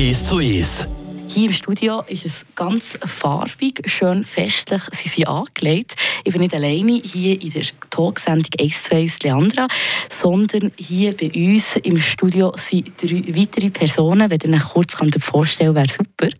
1 0.00 0.28
zu 0.28 0.38
1. 0.38 0.86
Hier 1.28 1.48
im 1.48 1.52
Studio 1.52 2.02
ist 2.06 2.24
es 2.24 2.46
ganz 2.54 2.98
farbig, 3.04 3.82
schön 3.84 4.24
festlich. 4.24 4.80
Sie 4.92 5.10
sind 5.10 5.28
angelegt. 5.28 5.94
Ich 6.24 6.32
bin 6.32 6.40
nicht 6.40 6.54
alleine 6.54 7.02
hier 7.04 7.38
in 7.38 7.50
der 7.50 7.64
Talksendung 7.90 8.48
1 8.58 8.82
zu 8.84 8.94
1 8.94 9.18
Leandra, 9.22 9.68
sondern 10.08 10.72
hier 10.76 11.14
bei 11.14 11.30
uns 11.34 11.76
im 11.82 12.00
Studio 12.00 12.54
sind 12.56 12.94
drei 12.96 13.22
weitere 13.36 13.68
Personen. 13.68 14.30
Wenn 14.30 14.40
ihr 14.40 14.56
euch 14.56 14.70
kurz 14.70 14.96
vorstellen 15.18 15.74
wäre 15.74 15.88
super. 15.92 16.30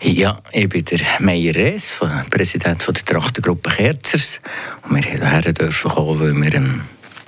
Ja, 0.00 0.40
ich 0.52 0.68
bin 0.68 0.84
der 0.84 1.00
Meier 1.18 1.52
Rees, 1.52 1.98
Präsident 2.30 2.86
der 2.86 2.94
Trachtengruppe 2.94 3.70
Kerzers. 3.70 4.40
Und 4.88 4.94
wir 4.94 5.02
hierher 5.02 5.52
dürfen 5.52 5.90
kommen, 5.90 6.20
weil 6.20 6.40
wir 6.40 6.58
am 6.58 6.82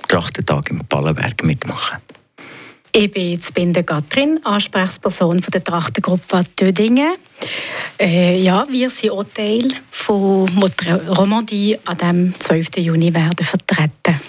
Trachtentag 0.07 0.69
im 0.69 0.85
Pallenberg 0.85 1.43
mitmachen. 1.43 1.97
Ich 2.99 3.11
bin 3.11 3.39
Binde 3.53 3.83
Gatrin, 3.83 4.39
Ansprechperson 4.43 5.39
der 5.53 5.63
Trachtengruppe 5.63 6.43
Tödingen. 6.55 7.13
Äh, 7.99 8.41
ja, 8.41 8.65
wir 8.67 8.89
sind 8.89 9.11
auch 9.11 9.23
Teil 9.23 9.67
von 9.91 10.49
Romandie 11.07 11.77
an 11.85 11.97
dem 11.97 12.33
12. 12.39 12.77
Juni 12.77 13.13
werden 13.13 13.45
vertreten. 13.45 14.19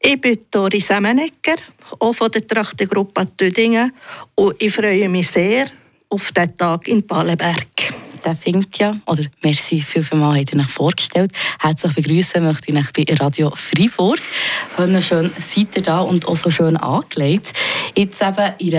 Ich 0.00 0.18
bin 0.18 0.38
Doris 0.50 0.86
Semenecker, 0.86 1.56
auch 1.98 2.14
von 2.14 2.30
der 2.30 2.46
Trachtengruppe 2.46 3.36
Tödingen 3.36 3.92
und 4.34 4.54
ich 4.58 4.72
freue 4.72 5.10
mich 5.10 5.28
sehr 5.28 5.66
auf 6.08 6.32
den 6.32 6.56
Tag 6.56 6.88
in 6.88 7.06
Ballenberg 7.06 7.92
der 8.24 8.34
findet 8.34 8.78
ja, 8.78 8.96
oder 9.06 9.24
merci 9.42 9.80
viel, 9.80 10.02
viel 10.02 10.18
mal, 10.18 10.38
habt 10.38 10.54
ihr 10.54 10.60
euch 10.60 10.66
vorgestellt. 10.66 11.32
Herzlich 11.60 11.94
begrüßen 11.94 12.42
möchte 12.42 12.72
ich 12.72 12.78
euch 12.78 12.92
bei 12.92 13.14
Radio 13.14 13.52
Freiburg. 13.54 14.18
Schön 15.00 15.30
seid 15.38 15.76
ihr 15.76 15.82
da 15.82 16.00
und 16.00 16.26
auch 16.26 16.36
so 16.36 16.50
schön 16.50 16.76
angelegt. 16.76 17.52
Jetzt 17.94 18.22
eben 18.22 18.52
in 18.58 18.70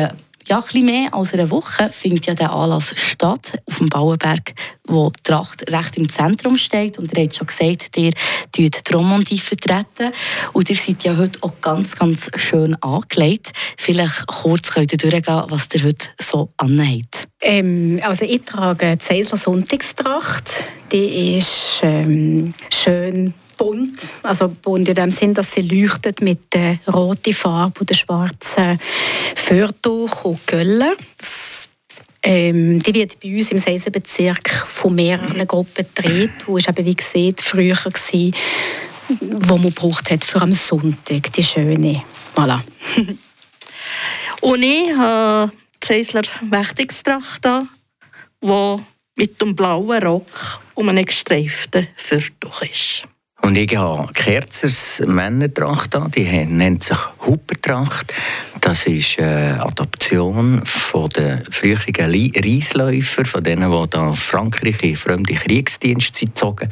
ja, 0.50 0.64
ein 0.74 0.86
mehr 0.86 1.14
als 1.14 1.34
eine 1.34 1.50
Woche 1.52 1.90
findet 1.92 2.26
ja 2.26 2.34
der 2.34 2.52
Anlass 2.52 2.94
statt 2.96 3.54
auf 3.68 3.78
dem 3.78 3.88
Bauenberg, 3.88 4.54
wo 4.88 5.10
die 5.10 5.24
Tracht 5.24 5.72
recht 5.72 5.96
im 5.98 6.10
Zentrum 6.10 6.58
steht. 6.58 6.98
Und 6.98 7.16
ihr 7.16 7.24
habt 7.24 7.36
schon 7.36 7.48
gesagt, 7.48 7.96
ihr 7.98 8.12
vertreten 8.52 8.82
die 8.88 8.94
Romandie 8.94 9.38
vertreten. 9.38 10.12
Und 10.54 10.70
ihr 10.70 10.76
seid 10.76 11.04
ja 11.04 11.16
heute 11.18 11.38
auch 11.42 11.54
ganz, 11.62 11.96
ganz 11.96 12.32
schön 12.36 12.76
angelegt. 12.82 13.52
Vielleicht 13.78 14.26
kurz 14.26 14.72
könnt 14.72 14.92
ihr 14.92 14.98
durchgehen, 14.98 15.46
was 15.50 15.68
ihr 15.74 15.84
heute 15.84 16.08
so 16.20 16.52
anhabt. 16.58 17.28
Ähm, 17.42 18.00
also 18.04 18.26
ich 18.26 18.42
trage 18.44 18.98
die 18.98 19.06
Seisler 19.06 19.38
Sonntagstracht. 19.38 20.64
Die 20.92 21.38
ist 21.38 21.82
ähm, 21.84 22.56
schön 22.72 23.36
bunt. 23.60 24.14
Also 24.24 24.48
bunt 24.48 24.88
in 24.88 24.96
dem 24.96 25.12
Sinn, 25.12 25.34
dass 25.34 25.52
sie 25.52 25.62
leuchtet 25.62 26.22
mit 26.22 26.54
der 26.54 26.80
roten 26.88 27.34
Farbe 27.34 27.82
und 27.82 27.90
der 27.90 27.96
schwarzen 27.96 28.80
Fürtuch 29.36 30.24
und 30.24 30.48
Göller. 30.48 30.94
Ähm, 32.24 32.80
die 32.82 32.94
wird 32.94 33.20
bei 33.20 33.36
uns 33.36 33.52
im 33.52 33.58
Seisenbezirk 33.58 34.50
von 34.50 34.96
mehreren 34.96 35.46
Gruppen 35.46 35.86
gedreht. 35.94 36.32
Die 36.42 36.48
war 36.48 36.70
eben, 36.70 36.86
wie 36.86 36.96
gesagt, 36.96 37.42
früher, 37.42 37.76
gewesen, 37.76 38.34
wo 39.20 39.58
man 39.58 39.74
braucht 39.74 40.10
hat 40.10 40.24
für 40.24 40.42
am 40.42 40.54
Sonntag, 40.54 41.32
die 41.34 41.44
schöne. 41.44 42.04
Voilà. 42.36 42.62
und 44.42 44.64
ich 44.64 44.96
habe 44.96 45.52
die 45.84 45.88
Seisler 45.88 46.24
Wächtungstracht 46.50 47.46
die 48.42 48.78
mit 49.16 49.42
dem 49.42 49.54
blauen 49.54 50.02
Rock 50.02 50.62
um 50.76 50.88
einen 50.88 51.06
gestreiften 51.06 51.88
Fürtuch 51.98 52.62
ist. 52.62 53.04
Und 53.50 53.58
ich 53.58 53.76
habe 53.76 54.14
Kerzers 54.14 55.02
Männertracht 55.08 55.96
an, 55.96 56.12
die 56.12 56.46
nennt 56.46 56.84
sich 56.84 57.00
Huppertracht. 57.26 58.14
Das 58.62 58.86
ist 58.86 59.18
eine 59.18 59.60
Adaption 59.60 60.64
von 60.64 61.10
den 61.10 61.44
früheren 61.50 61.96
Reisläufern, 62.36 63.26
von 63.26 63.44
denen, 63.44 63.72
die 63.72 63.90
da 63.90 64.14
Frankreich 64.14 64.84
in 64.84 64.96
fremde 64.96 65.34
Kriegsdienste 65.34 66.28
gezogen 66.28 66.70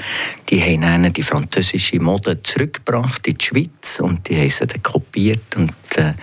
Die 0.52 0.62
haben 0.62 0.82
dann 0.82 1.12
die 1.12 1.24
französische 1.24 2.00
Mode 2.00 2.44
zurückgebracht 2.44 3.26
in 3.26 3.40
die 3.40 3.44
Schweiz 3.44 4.00
und 4.00 4.30
die 4.30 4.38
haben 4.38 4.48
sie 4.48 4.68
dann 4.68 4.84
kopiert. 4.84 5.56
Und 5.56 5.74
äh, 5.96 6.14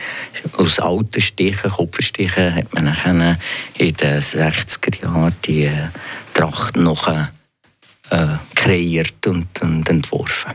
aus 0.57 0.79
alten 0.79 1.21
Stichen, 1.21 1.69
Kupferstichen, 1.69 2.55
hat 2.55 2.73
man 2.73 2.97
dann 3.03 3.39
in 3.77 3.97
den 3.97 4.21
60er 4.21 5.03
Jahren 5.03 5.35
die 5.45 5.65
äh, 5.65 5.89
Tracht 6.33 6.77
noch 6.77 7.09
äh, 7.09 7.25
kreiert 8.65 9.27
und, 9.27 9.61
und 9.61 9.89
entworfen. 9.91 10.53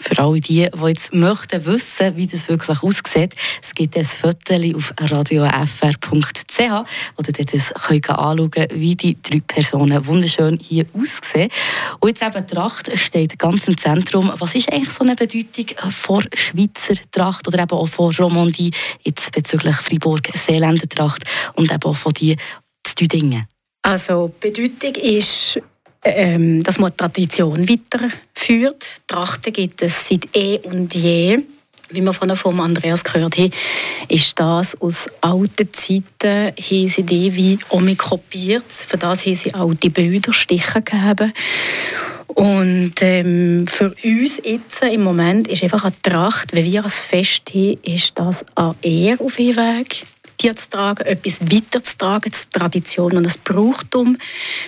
Für 0.00 0.18
alle 0.22 0.40
die, 0.40 0.68
die 0.70 0.86
jetzt 0.86 1.12
möchten 1.12 1.64
wissen, 1.64 2.14
wie 2.14 2.26
das 2.26 2.48
wirklich 2.48 2.82
aussieht, 2.82 3.34
es 3.62 3.74
gibt 3.74 3.96
ein 3.96 4.04
Foto 4.04 4.54
auf 4.76 4.92
radiofr.ch, 4.96 6.58
wo 6.58 7.22
ihr 7.26 7.44
das 7.44 7.72
könnt 7.72 8.08
anschauen 8.10 8.50
könnt, 8.50 8.74
wie 8.74 8.94
die 8.94 9.16
drei 9.20 9.40
Personen 9.40 10.06
wunderschön 10.06 10.58
hier 10.62 10.86
aussehen. 10.92 11.50
Und 11.98 12.10
jetzt 12.10 12.22
eben 12.22 12.46
die 12.46 12.54
Tracht 12.54 12.96
steht 12.96 13.38
ganz 13.38 13.66
im 13.66 13.76
Zentrum. 13.76 14.30
Was 14.38 14.54
ist 14.54 14.70
eigentlich 14.70 14.90
so 14.90 15.02
eine 15.02 15.16
Bedeutung 15.16 15.90
vor 15.90 16.22
Schweizer 16.34 17.00
Tracht 17.10 17.48
oder 17.48 17.60
eben 17.60 17.70
auch 17.70 17.88
vor 17.88 18.14
Romandie, 18.14 18.70
jetzt 19.02 19.32
bezüglich 19.32 19.76
Fribourg-Seeländer 19.76 20.88
Tracht 20.88 21.24
und 21.54 21.72
eben 21.72 21.82
auch 21.82 21.96
von 21.96 22.12
die 22.12 22.36
Dingen? 23.08 23.48
Also 23.82 24.32
Bedeutung 24.38 24.94
ist 24.94 25.60
ähm, 26.04 26.62
dass 26.62 26.78
man 26.78 26.90
die 26.90 26.96
Tradition 26.96 27.68
weiterführt. 27.68 29.00
Trachten 29.06 29.52
gibt 29.52 29.82
es 29.82 30.08
seit 30.08 30.28
eh 30.34 30.58
und 30.64 30.94
je. 30.94 31.40
Wie 31.90 32.02
wir 32.02 32.12
von 32.12 32.60
Andreas 32.60 33.02
gehört 33.02 33.38
haben, 33.38 33.50
ist 34.08 34.38
das 34.38 34.78
aus 34.78 35.08
alten 35.22 35.72
Zeiten, 35.72 36.52
haben 36.54 36.88
sie 36.88 37.02
die 37.02 37.34
wie 37.34 37.96
kopiert. 37.96 38.70
Für 38.70 38.98
das 38.98 39.24
haben 39.24 39.34
sie 39.34 39.54
alte 39.54 39.88
Bilder, 39.88 40.34
Stiche 40.34 40.82
gegeben. 40.82 41.32
Und 42.26 42.92
ähm, 43.00 43.66
für 43.66 43.90
uns 44.04 44.40
jetzt 44.44 44.82
im 44.82 45.02
Moment 45.02 45.48
ist 45.48 45.62
einfach 45.62 45.84
eine 45.84 46.02
Tracht, 46.02 46.54
wenn 46.54 46.66
wir 46.66 46.84
als 46.84 46.98
Fest 46.98 47.50
haben, 47.54 47.78
ist 47.82 48.18
das 48.18 48.44
an 48.54 48.76
Ehr 48.82 49.16
auf 49.20 49.38
ihrem 49.38 49.78
Weg 49.78 50.04
Tragen, 50.70 51.06
etwas 51.06 51.40
weiterzutragen, 51.40 52.32
die 52.32 52.58
Tradition 52.58 53.16
und 53.16 53.24
das 53.24 53.38
Brauchtum 53.38 54.16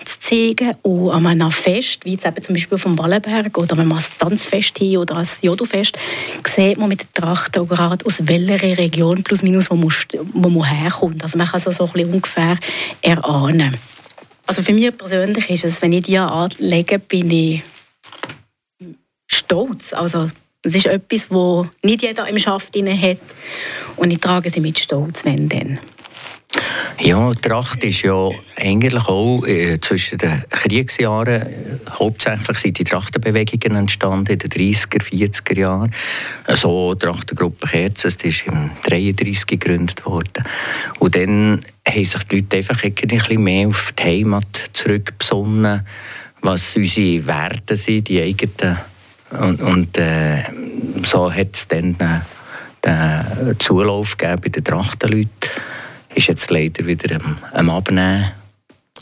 zu 0.04 0.20
zeigen. 0.20 0.74
Und 0.82 1.10
an 1.10 1.26
einem 1.26 1.50
Fest, 1.50 2.04
wie 2.04 2.12
jetzt 2.12 2.44
zum 2.44 2.54
Beispiel 2.54 2.78
vom 2.78 2.98
Wallenberg 2.98 3.56
oder 3.56 3.76
wenn 3.76 3.88
man 3.88 3.98
ein 3.98 4.04
Tanzfest 4.18 4.78
hier 4.78 5.00
oder 5.00 5.16
ein 5.16 5.28
Jodofest, 5.42 5.96
sieht 6.46 6.78
man 6.78 6.88
mit 6.88 7.00
der 7.00 7.12
Tracht 7.12 7.56
auch 7.58 7.68
gerade 7.68 8.04
aus 8.04 8.26
welcher 8.26 8.78
Region 8.78 9.22
plus 9.22 9.42
minus, 9.42 9.70
wo 9.70 9.76
man, 9.76 9.92
wo 10.32 10.48
man 10.48 10.68
herkommt. 10.68 11.22
Also 11.22 11.38
man 11.38 11.46
kann 11.46 11.62
es 11.64 11.76
so 11.76 11.84
ein 11.84 11.92
bisschen 11.92 12.12
ungefähr 12.12 12.58
erahnen. 13.02 13.76
Also 14.46 14.62
für 14.62 14.72
mich 14.72 14.96
persönlich 14.96 15.48
ist 15.48 15.64
es, 15.64 15.80
wenn 15.80 15.92
ich 15.92 16.04
die 16.04 16.18
anlege, 16.18 16.98
bin 16.98 17.30
ich 17.30 17.62
stolz. 19.28 19.92
Also 19.92 20.30
das 20.62 20.74
ist 20.74 20.86
etwas, 20.86 21.28
das 21.28 21.66
nicht 21.82 22.02
jeder 22.02 22.28
im 22.28 22.38
Schaft 22.38 22.76
hat. 22.76 23.18
Und 23.96 24.10
ich 24.12 24.18
trage 24.18 24.50
sie 24.50 24.60
mit 24.60 24.78
Stolz, 24.78 25.24
wenn 25.24 25.48
denn. 25.48 25.78
Ja, 26.98 27.32
Tracht 27.32 27.82
ist 27.84 28.02
ja 28.02 28.28
eigentlich 28.56 29.08
auch 29.08 29.46
äh, 29.46 29.80
zwischen 29.80 30.18
den 30.18 30.44
Kriegsjahren, 30.50 31.42
äh, 31.42 31.78
hauptsächlich 31.88 32.58
sind 32.58 32.78
die 32.78 32.84
Trachtenbewegungen 32.84 33.78
entstanden 33.78 34.32
in 34.32 34.38
den 34.38 34.50
30er, 34.50 35.00
40er 35.00 35.58
Jahren. 35.58 35.94
So 36.48 36.94
die 36.94 37.06
Trachtengruppe 37.06 37.68
Kerzen, 37.68 38.14
die 38.22 38.28
ist 38.28 38.46
im 38.46 38.70
33 38.82 39.46
gegründet 39.46 40.04
worden. 40.04 40.44
Und 40.98 41.14
dann 41.14 41.64
haben 41.88 42.04
sich 42.04 42.22
die 42.24 42.36
Leute 42.36 42.56
einfach 42.58 42.82
ein 42.82 42.94
bisschen 42.94 43.42
mehr 43.42 43.68
auf 43.68 43.92
die 43.98 44.02
Heimat 44.02 44.70
zurückbesonnen, 44.74 45.86
was 46.42 46.76
unsere 46.76 47.26
Werte 47.26 47.76
sind, 47.76 48.08
die 48.08 48.20
eigenen 48.20 48.76
und, 49.38 49.62
und 49.62 49.96
äh, 49.96 50.42
so 51.04 51.32
hat 51.32 51.54
es 51.54 51.68
dann 51.68 51.96
äh, 52.00 52.20
den 52.84 53.56
Zulauf 53.58 54.16
bei 54.16 54.36
den 54.36 54.64
Trachtenleuten. 54.64 55.30
Ist 56.14 56.26
jetzt 56.26 56.50
leider 56.50 56.84
wieder 56.86 57.16
am, 57.16 57.36
am 57.52 57.70
Abnehmen. 57.70 58.32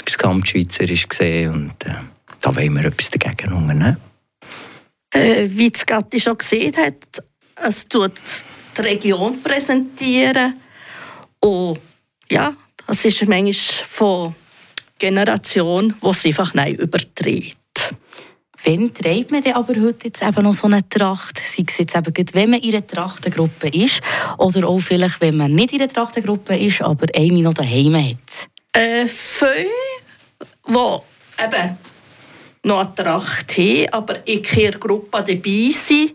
Das 0.05 0.17
Kampfschweizerisch 0.17 1.09
gesehen 1.09 1.53
und 1.53 1.87
äh, 1.87 1.95
da 2.41 2.55
wollen 2.55 2.75
wir 2.75 2.85
etwas 2.87 3.11
dagegen 3.11 3.53
unternehmen. 3.53 3.97
Äh, 5.11 5.49
wie 5.49 5.71
es 5.73 5.85
Gatti 5.85 6.21
schon 6.21 6.39
gesehen 6.39 6.75
hat, 6.77 7.25
es 7.57 7.89
tut 7.89 8.21
die 8.77 8.81
Region 8.81 9.43
präsentieren 9.43 10.55
und 11.41 11.81
ja, 12.31 12.55
das 12.87 13.05
ist 13.05 13.27
manchmal 13.27 13.53
von 13.53 14.35
Generation, 14.99 15.95
die 16.03 16.09
es 16.09 16.25
einfach 16.27 16.55
nicht 16.55 16.81
überträgt. 16.81 17.57
Wann 18.69 18.93
trägt 18.93 19.31
man 19.31 19.41
denn 19.41 19.55
aber 19.55 19.73
heute 19.81 20.09
jetzt 20.09 20.21
eben 20.21 20.43
noch 20.43 20.53
so 20.53 20.67
eine 20.67 20.87
Tracht? 20.87 21.39
Sei 21.39 21.65
es 21.67 21.79
jetzt 21.79 21.97
eben, 21.97 22.13
wenn 22.35 22.51
man 22.51 22.61
in 22.61 22.75
einer 22.75 22.87
Trachtengruppe 22.87 23.69
ist 23.69 24.03
oder 24.37 24.69
auch 24.69 24.79
vielleicht, 24.79 25.23
wenn 25.23 25.39
man 25.39 25.53
nicht 25.53 25.73
in 25.73 25.81
einer 25.81 25.91
Trachtengruppe 25.91 26.55
ist, 26.55 26.83
aber 26.83 27.07
eine 27.15 27.41
noch 27.41 27.55
daheim 27.55 27.97
hat? 27.97 28.49
Äh, 28.75 29.07
viele, 29.07 29.65
die 30.67 31.43
eben 31.45 31.79
noch 32.65 32.81
eine 32.81 32.95
Tracht 32.95 33.57
haben, 33.57 33.89
aber 33.91 34.29
in 34.29 34.43
keiner 34.43 34.73
Gruppe 34.73 35.13
dabei 35.13 35.71
sind, 35.73 36.15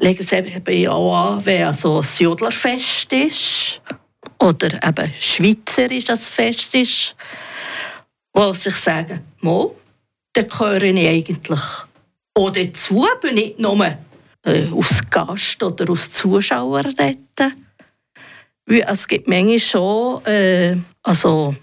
legen 0.00 0.24
sie 0.24 0.34
eben 0.34 0.88
auch 0.88 1.36
an, 1.36 1.46
wenn 1.46 1.72
so 1.72 2.00
ein 2.00 2.08
Jodlerfest 2.18 3.12
ist 3.12 3.80
oder 4.42 4.74
eben 4.84 5.14
schweizerisch 5.20 6.10
als 6.10 6.28
Fest 6.28 6.74
ist, 6.74 7.14
wo 8.32 8.52
sich 8.52 8.74
sagen, 8.74 9.20
mo, 9.40 9.76
da 10.34 10.42
gehöre 10.42 10.82
ich 10.82 11.08
eigentlich 11.08 11.60
auch 12.36 12.50
dazu, 12.50 13.06
bin 13.22 13.36
nicht 13.36 13.58
nur 13.58 13.86
äh, 14.42 14.66
als 14.72 15.08
Gast 15.08 15.62
oder 15.62 15.88
als 15.88 16.12
Zuschauer 16.12 16.82
dort. 16.82 17.52
Weil 18.66 18.84
es 18.88 19.08
gibt 19.08 19.28
manchmal 19.28 19.58
schon 19.58 20.24
äh, 20.26 20.76
also 21.02 21.54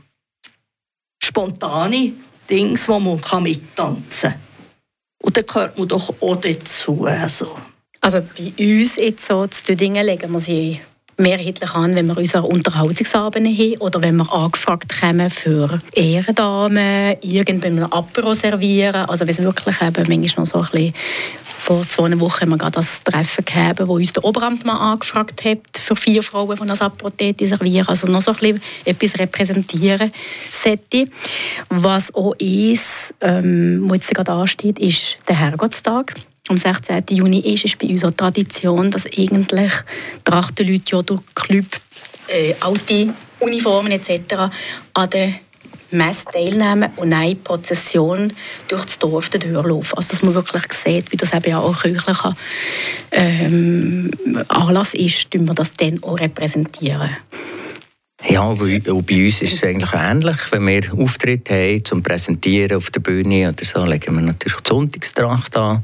spontane 1.21 2.13
Dinge, 2.49 2.79
wo 2.87 2.99
man 2.99 3.43
mittanzen 3.43 4.31
kann. 4.31 4.39
Und 5.21 5.37
dann 5.37 5.45
gehört 5.45 5.77
man 5.77 5.87
doch 5.87 6.13
auch 6.21 6.35
dazu. 6.37 7.05
Also, 7.05 7.57
also 7.99 8.21
bei 8.21 8.53
uns 8.57 8.95
jetzt 8.95 9.27
so 9.27 9.45
zu 9.47 9.63
Tüdingen 9.63 10.05
legen 10.05 10.31
wir 10.31 10.39
sie 10.39 10.79
mehrheitlich 11.21 11.71
an, 11.73 11.95
wenn 11.95 12.07
wir 12.07 12.17
unsere 12.17 12.43
Unterhaltungsabende 12.43 13.49
haben 13.49 13.77
oder 13.77 14.01
wenn 14.01 14.17
wir 14.17 14.31
angefragt 14.33 14.99
kommen 14.99 15.29
für 15.29 15.79
Ehrendamen, 15.93 17.15
irgendwann 17.21 17.79
ein 17.79 17.91
Apero 17.91 18.33
servieren. 18.33 19.05
Also 19.05 19.25
wenn 19.25 19.33
es 19.33 19.41
wirklich 19.41 19.81
eben 19.81 20.05
manchmal 20.07 20.43
noch 20.43 20.45
so 20.45 20.59
ein 20.59 20.67
bisschen 20.71 20.93
vor 21.61 21.87
zwei 21.87 22.19
Wochen 22.19 22.41
haben 22.41 22.49
wir 22.49 22.57
gerade 22.57 22.71
das 22.71 23.03
Treffen 23.03 23.45
gehabt, 23.45 23.87
wo 23.87 23.93
uns 23.93 24.11
der 24.13 24.23
Oberamtmann 24.23 24.77
angefragt 24.77 25.45
hat, 25.45 25.59
für 25.79 25.95
vier 25.95 26.23
Frauen, 26.23 26.57
die 26.59 26.67
das 26.67 26.81
Apotheke 26.81 27.47
servieren. 27.47 27.87
Also 27.87 28.07
noch 28.07 28.23
so 28.23 28.31
ein 28.31 28.37
bisschen 28.37 28.61
etwas 28.83 29.19
repräsentieren 29.19 30.11
sollte. 30.51 31.07
Was 31.69 32.13
auch 32.15 32.33
ist, 32.39 33.13
ähm, 33.21 33.83
was 33.85 33.99
jetzt 33.99 34.15
gerade 34.15 34.31
ansteht, 34.31 34.79
ist 34.79 35.19
der 35.27 35.37
Herrgottstag 35.37 36.15
am 36.51 36.57
16. 36.57 37.03
Juni 37.09 37.39
ist, 37.39 37.65
ist 37.65 37.79
bei 37.79 37.87
uns 37.87 38.03
auch 38.03 38.11
Tradition, 38.11 38.91
dass 38.91 39.05
eigentlich 39.05 39.71
Trachtenleute 40.23 40.83
ja 40.95 41.01
durch 41.01 41.21
Club, 41.33 41.65
äh, 42.27 42.53
alte 42.59 43.13
Uniformen 43.39 43.91
etc. 43.93 44.51
an 44.93 45.09
den 45.09 45.35
Messe 45.91 46.25
teilnehmen 46.25 46.89
und 46.97 47.13
eine 47.13 47.35
Prozession 47.35 48.33
durch 48.67 48.85
das 48.85 48.99
Dorf 48.99 49.29
durchlaufen. 49.29 49.97
Also 49.97 50.11
dass 50.11 50.21
man 50.21 50.33
wirklich 50.33 50.71
sieht, 50.73 51.11
wie 51.11 51.17
das 51.17 51.33
eben 51.33 51.53
auch 51.53 51.81
kirchlicher 51.81 52.35
ähm, 53.11 54.11
Anlass 54.47 54.93
ist, 54.93 55.31
tun 55.31 55.47
wir 55.47 55.53
das 55.53 55.73
dann 55.73 56.03
auch 56.03 56.19
repräsentieren. 56.19 57.17
Ja, 58.29 58.53
bei, 58.53 58.79
bei 58.79 59.25
uns 59.25 59.41
ist 59.41 59.53
es 59.53 59.63
eigentlich 59.63 59.93
ähnlich. 59.93 60.37
Wenn 60.51 60.67
wir 60.67 60.81
Auftritte 60.93 61.53
haben 61.53 61.83
zum 61.83 62.03
Präsentieren 62.03 62.77
auf 62.77 62.91
der 62.91 62.99
Bühne 62.99 63.49
oder 63.49 63.65
so, 63.65 63.83
legen 63.83 64.15
wir 64.15 64.21
natürlich 64.21 64.61
die 64.61 64.69
Sonntagstracht 64.69 65.57
an. 65.57 65.83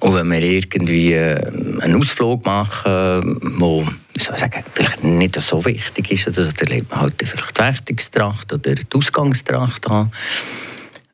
Und 0.00 0.14
wenn 0.14 0.30
wir 0.30 0.42
irgendwie 0.42 1.12
äh, 1.12 1.36
einen 1.80 1.96
Ausflug 1.96 2.44
machen, 2.44 3.38
wo 3.58 3.86
ich 4.14 4.22
sagen, 4.22 4.64
vielleicht 4.72 5.04
nicht 5.04 5.38
so 5.38 5.64
wichtig 5.64 6.10
ist, 6.10 6.28
oder 6.28 6.50
dann 6.50 6.68
legt 6.68 6.90
man 6.90 7.02
halt 7.02 7.14
vielleicht 7.22 7.58
die 7.58 7.62
Wächtungstracht 7.62 8.52
oder 8.52 8.74
die 8.74 8.86
Ausgangstracht 8.94 9.90
an. 9.90 10.10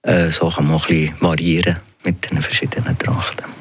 Äh, 0.03 0.31
so 0.31 0.49
kann 0.49 0.69
man 0.69 0.77
ein 0.77 0.87
bisschen 0.87 1.15
variieren 1.21 1.79
mit 2.05 2.31
den 2.31 2.41
verschiedenen 2.41 2.97
Trachten. 2.97 3.56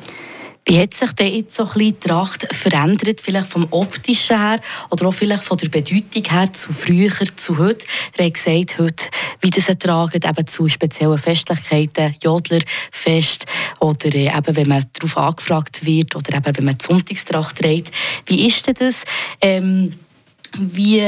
Wie 0.68 0.80
hat 0.80 0.96
sich 0.96 1.12
denn 1.12 1.32
jetzt 1.32 1.56
so 1.56 1.64
ein 1.64 1.70
bisschen 1.70 2.00
die 2.02 2.08
Tracht 2.08 2.48
verändert, 2.52 3.22
vielleicht 3.22 3.46
vom 3.46 3.68
optischen 3.70 4.40
her 4.40 4.60
oder 4.90 5.06
auch 5.06 5.14
vielleicht 5.14 5.44
von 5.44 5.58
der 5.58 5.70
Bedeutung 5.70 6.24
her 6.28 6.52
zu 6.52 6.74
früher, 6.74 7.12
zu 7.36 7.60
heute? 7.60 7.86
Ihr 8.18 8.26
habt 8.26 8.34
gesagt, 8.34 8.80
heute, 8.80 9.06
wie 9.42 9.52
das 9.52 9.66
tragen, 9.78 10.22
eben 10.24 10.48
zu 10.48 10.68
speziellen 10.68 11.20
Festlichkeiten, 11.20 12.16
Jodlerfest 12.24 13.46
oder 13.80 14.16
äh, 14.16 14.36
eben, 14.36 14.56
wenn 14.56 14.68
man 14.68 14.84
darauf 14.94 15.18
angefragt 15.18 15.86
wird 15.86 16.16
oder 16.16 16.36
eben, 16.36 16.58
wenn 16.58 16.66
man 16.66 16.78
die 16.80 16.86
Sonntagstracht 16.86 17.60
trägt. 17.60 17.94
Wie 18.26 18.48
ist 18.48 18.66
denn 18.66 18.76
das? 18.80 19.06
Ähm, 19.42 19.94
wie, 20.58 21.04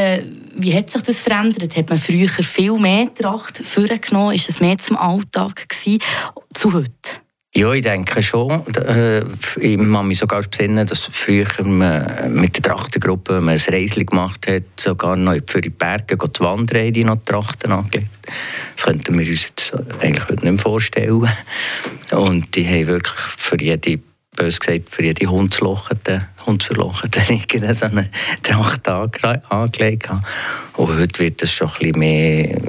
wie 0.55 0.75
hat 0.75 0.91
sich 0.91 1.01
das 1.01 1.21
verändert? 1.21 1.75
Hat 1.75 1.89
man 1.89 1.97
früher 1.97 2.29
viel 2.29 2.77
mehr 2.77 3.11
Tracht 3.11 3.57
vorgenommen? 3.65 4.35
Ist 4.35 4.49
es 4.49 4.59
mehr 4.59 4.77
zum 4.77 4.97
Alltag 4.97 5.67
gewesen, 5.67 5.99
zu 6.53 6.73
heute? 6.73 7.26
Ja, 7.57 7.73
ich 7.73 7.81
denke 7.81 8.21
schon. 8.21 8.67
Äh, 8.75 9.23
ich 9.59 9.77
kann 9.77 10.07
mich 10.07 10.19
sogar 10.19 10.43
besinnen, 10.43 10.85
dass 10.85 11.09
früher 11.11 11.47
man 11.63 12.31
mit 12.31 12.55
der 12.55 12.71
Trachtengruppe, 12.71 13.41
man 13.41 13.55
ein 13.55 13.73
Reisli 13.73 14.05
gemacht 14.05 14.45
hat, 14.47 14.79
sogar 14.79 15.15
noch 15.15 15.37
für 15.47 15.61
die 15.61 15.71
Berge 15.71 16.19
zu 16.31 16.43
wandern, 16.43 16.93
die 16.93 17.03
noch 17.03 17.17
Trachten 17.25 17.71
angelegt. 17.71 18.09
Das 18.75 18.85
könnten 18.85 19.17
wir 19.17 19.27
uns 19.27 19.41
jetzt 19.41 19.73
eigentlich 20.01 20.25
heute 20.25 20.33
nicht 20.33 20.43
mehr 20.43 20.57
vorstellen. 20.59 21.27
Und 22.11 22.55
die 22.55 22.63
haben 22.63 22.85
wirklich 22.85 23.17
für 23.17 23.59
jede 23.59 24.01
bös 24.35 24.59
gesagt, 24.59 24.91
für 24.91 25.05
jede 25.05 25.25
Hundslochete, 25.25 26.27
Hundsverlochete 26.45 27.21
so 27.73 27.85
eine 27.87 28.11
Tracht 28.43 28.87
angelegt. 28.87 30.09
Und 30.73 30.99
heute 30.99 31.19
wird 31.23 31.41
das 31.41 31.51
schon 31.51 31.69
ein 31.69 31.73
bisschen 31.79 31.99
mehr 31.99 32.61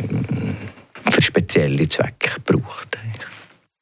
für 1.11 1.21
spezielle 1.21 1.87
Zwecke 1.87 2.41
gebraucht. 2.43 2.97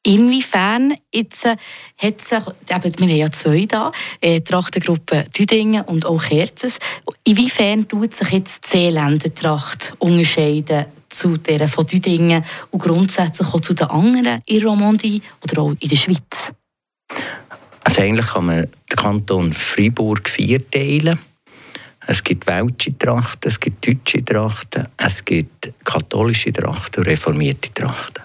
Inwiefern 0.06 0.94
jetzt, 1.12 1.44
äh, 1.46 1.56
hat 1.98 2.20
sich, 2.20 2.38
eben, 2.38 2.98
wir 2.98 3.08
haben 3.08 3.08
ja 3.08 3.30
zwei 3.32 3.66
da, 3.66 3.90
äh, 4.20 4.38
die 4.38 4.44
Trachtengruppe 4.44 5.24
Düdingen 5.36 5.82
und 5.82 6.06
auch 6.06 6.22
Kerzes. 6.22 6.78
Inwiefern 7.24 7.88
tut 7.88 8.14
sich 8.14 8.30
jetzt 8.30 8.64
die 8.64 8.76
Seeländertracht 8.78 9.94
unterscheiden 9.98 10.86
zu 11.08 11.36
der 11.38 11.66
von 11.66 11.88
Düdingen 11.88 12.44
und 12.70 12.82
grundsätzlich 12.82 13.48
auch 13.48 13.60
zu 13.60 13.74
den 13.74 13.88
anderen 13.88 14.38
in 14.46 14.64
Romandie 14.64 15.22
oder 15.42 15.62
auch 15.62 15.74
in 15.80 15.88
der 15.88 15.96
Schweiz? 15.96 16.52
Also 17.82 18.02
eigentlich 18.02 18.26
kann 18.26 18.46
man 18.46 18.62
den 18.62 18.96
Kanton 18.96 19.52
Freiburg 19.52 20.28
vierteilen. 20.28 21.18
Es 22.08 22.22
gibt 22.22 22.46
weltsche 22.46 22.96
Trachten, 22.96 23.48
es 23.48 23.58
gibt 23.58 23.86
deutsche 23.86 24.24
Trachten, 24.24 24.86
es 24.96 25.24
gibt 25.24 25.72
katholische 25.84 26.52
Trachten 26.52 27.02
und 27.02 27.10
reformierte 27.10 27.72
Trachten. 27.74 28.22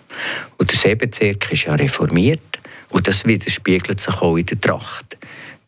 Und 0.57 0.71
der 0.71 0.77
Seebezirk 0.77 1.51
ist 1.51 1.65
ja 1.65 1.73
reformiert 1.73 2.59
und 2.89 3.07
das 3.07 3.25
widerspiegelt 3.25 3.99
sich 3.99 4.15
auch 4.15 4.37
in 4.37 4.45
der 4.45 4.61
Tracht. 4.61 5.17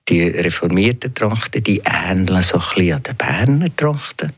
Die 0.09 0.21
reformierten 0.21 1.13
Trachten, 1.13 1.63
die 1.63 1.81
ähneln 1.85 2.41
so 2.43 2.61
ein 2.75 2.93
an 2.93 3.03
den 3.03 3.15
Berner 3.15 3.75
Trachten. 3.75 4.31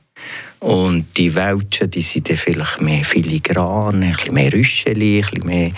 Und 0.59 1.17
die 1.17 1.35
Welschen, 1.35 1.91
die 1.91 2.01
sind 2.01 2.29
dann 2.29 2.37
vielleicht 2.37 2.81
mehr 2.81 3.03
filigran, 3.03 4.01
ein 4.03 4.15
mehr 4.31 4.53
Rüscheli, 4.53 5.23
ein 5.23 5.45
mehr 5.45 5.71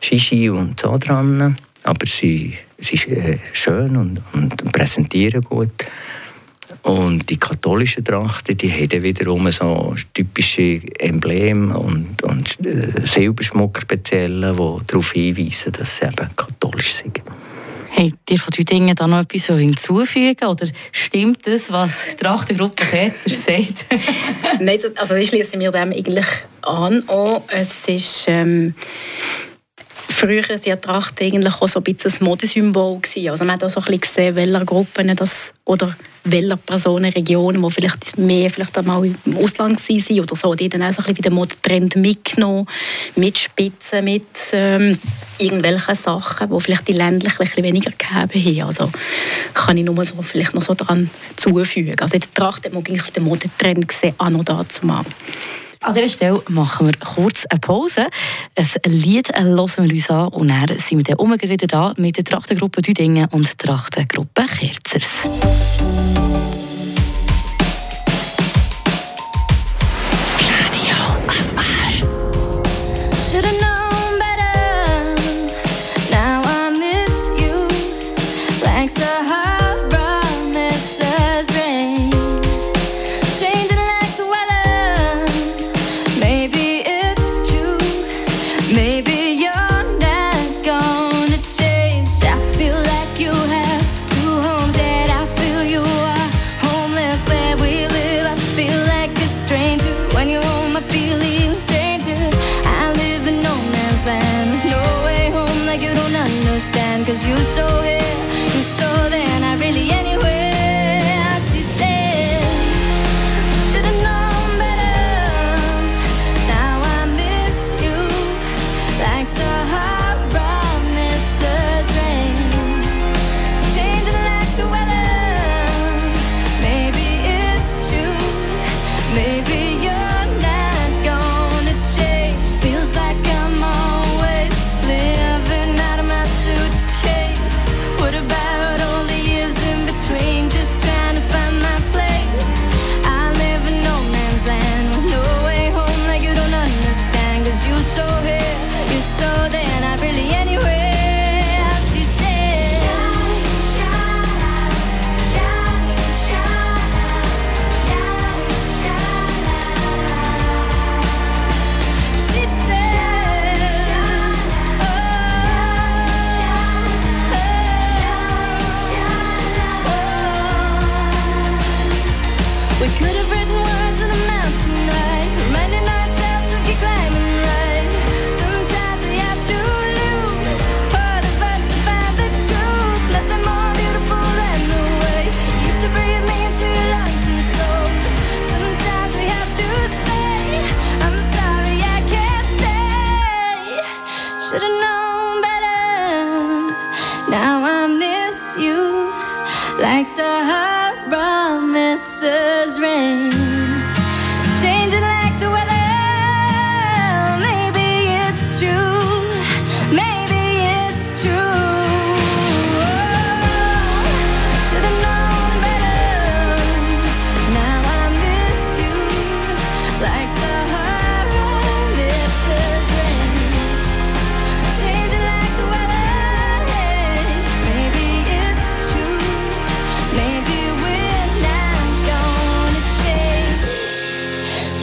Shishi 0.00 0.50
und 0.50 0.78
so 0.78 0.98
dran. 0.98 1.56
Aber 1.84 2.06
sie, 2.06 2.54
sie 2.78 2.96
sind 2.96 3.16
äh, 3.16 3.38
schön 3.52 3.96
und, 3.96 4.20
und 4.32 4.72
präsentieren 4.72 5.42
gut. 5.42 5.86
Und 6.82 7.28
die 7.28 7.36
katholischen 7.36 8.04
Trachten, 8.04 8.56
die 8.56 8.70
haben 8.70 9.02
wiederum 9.02 9.50
so 9.50 9.94
typische 10.14 10.80
Embleme 10.98 11.76
und, 11.76 12.22
und 12.22 12.58
äh, 12.64 13.04
Silberschmuck 13.04 13.80
speziell, 13.80 14.40
die 14.40 14.86
darauf 14.86 15.12
hinweisen, 15.12 15.72
dass 15.72 15.98
sie 15.98 16.06
eben 16.06 16.34
katholisch 16.36 16.92
sind. 16.92 17.20
Habt 17.96 18.30
ihr 18.30 18.38
von 18.38 18.50
diesen 18.52 18.66
Dingen 18.66 18.94
da 18.94 19.06
noch 19.06 19.20
etwas 19.20 19.46
hinzufügen? 19.46 20.46
Oder 20.46 20.68
stimmt 20.92 21.46
das, 21.46 21.70
was 21.72 22.04
die 22.12 22.16
Trachtengruppe 22.16 22.84
Peter 22.90 23.12
sagt? 23.26 23.86
Nein, 24.60 24.78
das, 24.80 24.96
also 24.96 25.16
ich 25.16 25.28
schließe 25.28 25.56
mir 25.56 25.72
dem 25.72 25.92
eigentlich 25.92 26.26
an. 26.62 27.06
Auch. 27.08 27.42
Es 27.48 27.86
ist... 27.88 28.24
Ähm 28.28 28.74
früher 30.20 30.42
die 30.42 30.76
Trachten 30.76 31.26
eigentlich 31.26 31.54
auch 31.54 31.68
so 31.68 31.80
ein 31.80 31.84
bisschen 31.84 32.12
ein 32.12 32.24
Modesymbol. 32.24 33.00
Gewesen. 33.00 33.30
Also 33.30 33.44
man 33.44 33.54
hat 33.54 33.64
auch 33.64 33.70
so 33.70 33.80
ein 33.80 33.86
bisschen 33.86 34.00
gesehen, 34.00 34.36
welche 34.36 34.64
Gruppen 34.66 35.16
das, 35.16 35.54
oder 35.64 35.96
welche 36.24 36.56
Personen, 36.58 37.10
Regionen, 37.10 37.62
die 37.62 37.70
vielleicht 37.70 38.18
mehr 38.18 38.50
vielleicht 38.50 38.76
einmal 38.76 39.06
im 39.06 39.36
Ausland 39.38 39.80
waren 39.88 40.20
oder 40.20 40.36
so, 40.36 40.54
die 40.54 40.68
dann 40.68 40.82
auch 40.82 40.92
so 40.92 41.00
ein 41.00 41.06
bisschen 41.06 41.22
den 41.22 41.32
Modetrend 41.32 41.96
mitgenommen, 41.96 42.66
mit 43.16 43.38
Spitzen, 43.38 44.04
mit 44.04 44.26
ähm, 44.52 44.98
irgendwelchen 45.38 45.94
Sachen, 45.94 46.50
die 46.50 46.60
vielleicht 46.60 46.88
die 46.88 46.92
ländlich 46.92 47.32
ein 47.32 47.46
bisschen 47.46 47.64
weniger 47.64 47.90
gegeben 47.90 48.60
haben. 48.60 48.66
Also 48.66 48.90
kann 49.54 49.78
ich 49.78 49.84
nur 49.86 50.04
so 50.04 50.20
vielleicht 50.20 50.54
noch 50.54 50.62
so 50.62 50.74
daran 50.74 51.08
zufügen. 51.36 51.98
Also 51.98 52.16
in 52.16 52.20
der 52.20 52.34
Tracht 52.34 52.66
hat 52.66 52.74
man 52.74 52.84
eigentlich 52.84 53.10
den 53.10 53.24
Modetrend 53.24 53.88
gesehen, 53.88 54.14
an 54.18 54.36
und 54.36 54.48
dazu 54.48 54.84
mal. 54.84 55.04
An 55.82 55.94
dieser 55.94 56.10
Stelle 56.10 56.42
machen 56.48 56.88
wir 56.88 56.92
kurz 56.98 57.46
eine 57.46 57.58
Pause. 57.58 58.08
Ein 58.54 58.92
Lied 58.92 59.34
hören 59.34 59.56
wir 59.56 59.62
uns 59.62 60.10
an 60.10 60.28
und 60.28 60.48
dann 60.48 60.78
sind 60.78 61.08
wir 61.08 61.16
dann 61.16 61.16
wieder 61.40 61.66
da 61.66 61.94
mit 61.96 62.18
der 62.18 62.24
Trachtengruppe 62.24 62.82
Düdingen 62.82 63.26
und 63.30 63.46
der 63.46 63.56
Trachtengruppe 63.56 64.44
Kerzers. 64.44 65.08
Understand, 106.60 107.06
cause 107.06 107.26
you're 107.26 107.38
so 107.38 107.66
here, 107.80 107.99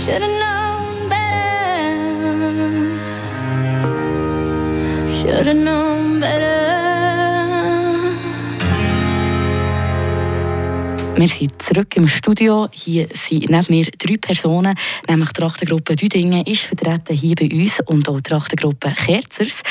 Should've 0.08 0.40
known 0.40 1.10
better. 1.10 2.38
Should've 5.06 5.58
known 5.58 6.22
better. 6.22 6.56
Sind 11.18 11.57
zurück 11.68 11.98
im 11.98 12.08
Studio. 12.08 12.70
Hier 12.72 13.08
sind 13.14 13.50
neben 13.50 13.66
mir 13.68 13.86
drei 13.98 14.16
Personen, 14.16 14.74
nämlich 15.10 15.30
die 15.30 15.42
Trachtengruppe 15.42 15.98
Düdingen 15.98 16.46
ist 16.46 16.62
vertreten 16.62 17.14
hier 17.14 17.36
bei 17.36 17.50
uns 17.52 17.82
und 17.86 18.08
auch 18.08 18.22
die 18.22 18.30
Trachtengruppe 18.30 18.94
Kerzers. 18.94 19.64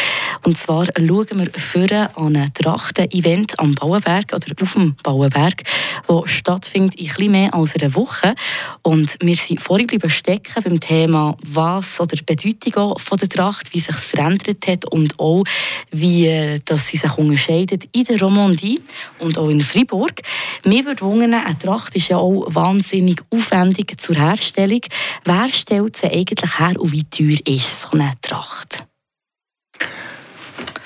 Und 0.43 0.59
zwar 0.59 0.85
schauen 0.95 1.27
wir 1.31 1.51
für 1.57 2.11
an 2.17 2.37
ein 2.37 2.53
Trachten-Event 2.53 3.59
am 3.59 3.75
Bauenberg 3.75 4.27
oder 4.35 4.45
auf 4.61 4.73
dem 4.75 4.95
Bauenberg, 5.03 5.63
das 6.07 6.31
stattfindet 6.31 6.97
in 6.97 7.07
etwas 7.07 7.29
mehr 7.29 7.55
als 7.55 7.75
einer 7.77 7.95
Woche. 7.95 8.35
Und 8.83 9.17
wir 9.23 9.37
sind 9.37 9.63
vorhin 9.63 9.87
bleiben 9.87 10.11
stecken 10.11 10.63
beim 10.63 10.81
Thema, 10.81 11.37
was 11.43 11.99
oder 11.99 12.17
die 12.17 12.25
Bedeutung 12.25 12.99
von 12.99 13.17
der 13.17 13.29
Tracht, 13.29 13.73
wie 13.73 13.81
sich 13.81 13.97
verändert 13.97 14.67
hat 14.67 14.85
und 14.93 15.19
auch, 15.19 15.45
wie 15.91 16.27
äh, 16.27 16.61
dass 16.65 16.89
sie 16.89 16.99
sich 16.99 17.17
unterscheidet 17.17 17.89
in 17.93 18.05
der 18.05 18.21
Romandie 18.21 18.83
und 19.19 19.39
auch 19.39 19.49
in 19.49 19.63
Freiburg. 19.63 20.21
Mir 20.67 20.85
würde 20.85 21.03
wundern, 21.03 21.35
eine 21.35 21.57
Tracht 21.57 21.95
ist 21.95 22.09
ja 22.09 22.17
auch 22.17 22.45
wahnsinnig 22.49 23.23
aufwendig 23.31 24.01
zur 24.01 24.17
Herstellung. 24.17 24.81
Wer 25.25 25.49
stellt 25.53 25.97
sie 25.97 26.07
eigentlich 26.07 26.59
her 26.59 26.81
und 26.81 26.91
wie 26.91 27.05
teuer 27.05 27.39
ist 27.47 27.83
so 27.83 27.91
eine 27.93 28.11
Tracht? 28.21 28.85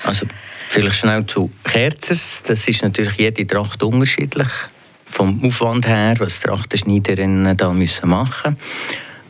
Also 0.03 0.27
vielleicht 0.69 0.97
schnell 0.97 1.25
zu 1.25 1.51
Kerzers. 1.65 2.43
Das 2.47 2.69
ist 2.69 2.83
natürlich 2.83 3.15
jede 3.17 3.47
Tracht 3.47 3.83
unterschiedlich. 3.83 4.51
Vom 5.07 5.43
Aufwand 5.43 5.87
her, 5.87 6.15
was 6.19 6.41
die 6.41 6.49
Trachtenschneiderinnen 6.49 7.57
da 7.57 7.73
müssen 7.73 8.11
machen 8.11 8.59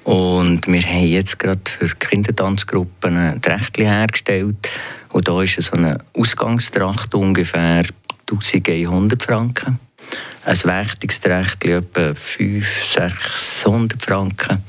Und 0.03 0.67
wir 0.67 0.83
haben 0.83 1.07
jetzt 1.07 1.39
gerade 1.39 1.61
für 1.65 1.95
Kindertanzgruppen 1.95 3.17
ein 3.17 3.41
Trächtchen 3.41 3.87
hergestellt. 3.87 4.69
Und 5.13 5.29
da 5.29 5.41
ist 5.43 5.63
so 5.63 5.77
eine 5.77 5.99
Ausgangstracht 6.13 7.15
ungefähr 7.15 7.85
1100 8.29 9.23
Franken. 9.23 9.79
Ein 10.45 10.65
wächtiges 10.65 11.21
Trächtchen 11.21 11.79
etwa 11.79 12.15
500, 12.15 13.15
600 13.23 14.03
Franken. 14.03 14.65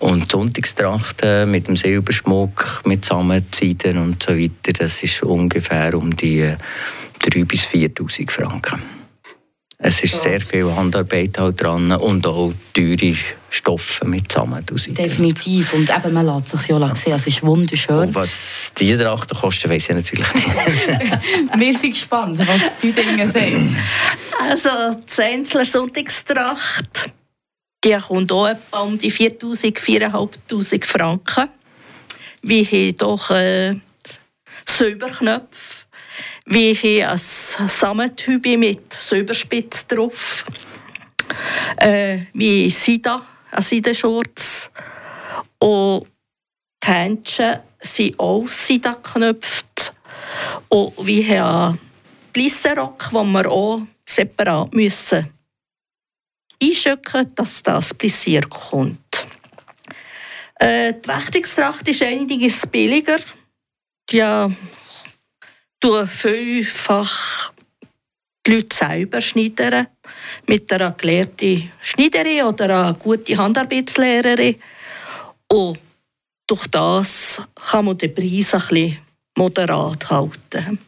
Und 0.00 0.30
Sonntagstrachten 0.30 1.50
mit 1.50 1.68
dem 1.68 1.76
Silberschmuck, 1.76 2.82
mit 2.84 3.04
Sammetzeiten 3.04 3.96
und 3.96 4.22
so 4.22 4.36
weiter, 4.36 4.72
das 4.78 5.02
ist 5.02 5.22
ungefähr 5.22 5.94
um 5.94 6.14
die 6.14 6.52
3'000 7.22 7.44
bis 7.46 7.64
4'000 7.64 8.30
Franken. 8.30 9.03
Es 9.78 10.02
ist 10.02 10.22
sehr 10.22 10.40
viel 10.40 10.70
Handarbeit 10.74 11.38
halt 11.38 11.60
dran 11.60 11.92
und 11.92 12.26
auch 12.26 12.52
teure 12.72 13.14
Stoffe 13.50 14.06
mit 14.06 14.30
Samen. 14.30 14.64
Definitiv. 14.66 15.72
Und 15.74 15.90
eben, 15.90 16.12
man 16.12 16.26
lässt 16.26 16.48
sich 16.48 16.68
ja 16.68 16.94
sehen. 16.94 17.12
Es 17.12 17.26
ist 17.26 17.42
wunderschön. 17.42 17.96
Und 17.96 18.14
was 18.14 18.72
die 18.78 18.96
Trachten 18.96 19.36
kosten, 19.36 19.70
weiß 19.70 19.90
ich 19.90 19.94
natürlich 19.94 20.34
nicht. 20.34 20.46
Wir 21.58 21.74
sind 21.78 21.90
gespannt, 21.90 22.38
was 22.38 22.78
die 22.82 22.92
Dinge 22.92 23.28
sagen. 23.28 23.76
Also 24.40 24.94
die 24.96 25.06
Zenzler 25.06 25.64
Sonntagstracht, 25.64 27.10
die 27.84 27.96
kommt 27.96 28.32
auch 28.32 28.48
etwa 28.48 28.80
um 28.80 28.96
die 28.96 29.12
4'000, 29.12 29.76
4'500 29.78 30.84
Franken. 30.84 31.48
Wir 32.42 32.64
haben 32.64 32.96
doch 32.96 33.30
äh, 33.30 33.74
Silberknöpfe. 34.66 35.83
Wir 36.46 36.74
haben 36.74 37.10
ein 37.10 37.68
Samethübe 37.68 38.56
mit 38.58 38.92
Silberspitz 38.92 39.86
drauf. 39.86 40.44
Äh, 41.76 42.18
wie 42.32 42.70
Sida, 42.70 43.24
ein 43.50 43.62
Seidenschurz. 43.62 44.70
Und 45.58 46.06
die 46.82 46.86
Händchen 46.86 47.60
sind 47.80 48.18
auch 48.18 48.46
Sida 48.48 48.92
geknöpft. 48.92 49.94
Und 50.68 50.92
wir 51.06 51.38
haben 51.38 51.68
einen 51.68 51.80
Plissenrock, 52.32 53.10
den 53.10 53.32
wir 53.32 53.50
auch 53.50 53.82
separat 54.06 54.74
müssen 54.74 55.34
einschücken, 56.62 57.34
dass 57.34 57.62
das 57.62 57.94
plissiert 57.94 58.48
kommt. 58.48 59.26
Äh, 60.56 60.94
die 60.94 61.08
Wächtungstracht 61.08 61.86
ist 61.88 62.02
einiges 62.02 62.66
billiger. 62.66 63.18
Die 64.10 64.22
tun 65.84 66.08
vielfach 66.08 67.52
die 68.46 68.54
Leute 68.54 68.74
selber 68.76 69.20
schneidern. 69.20 69.88
Mit 70.46 70.72
einer 70.72 70.92
gelehrten 70.92 71.70
Schneiderin 71.82 72.44
oder 72.44 72.64
einer 72.64 72.94
guten 72.94 73.36
Handarbeitslehrerin. 73.36 74.56
Und 75.48 75.78
durch 76.46 76.66
das 76.68 77.42
kann 77.70 77.84
man 77.84 77.98
den 77.98 78.14
Preis 78.14 78.54
ein 78.54 78.98
moderat 79.36 80.08
halten. 80.08 80.78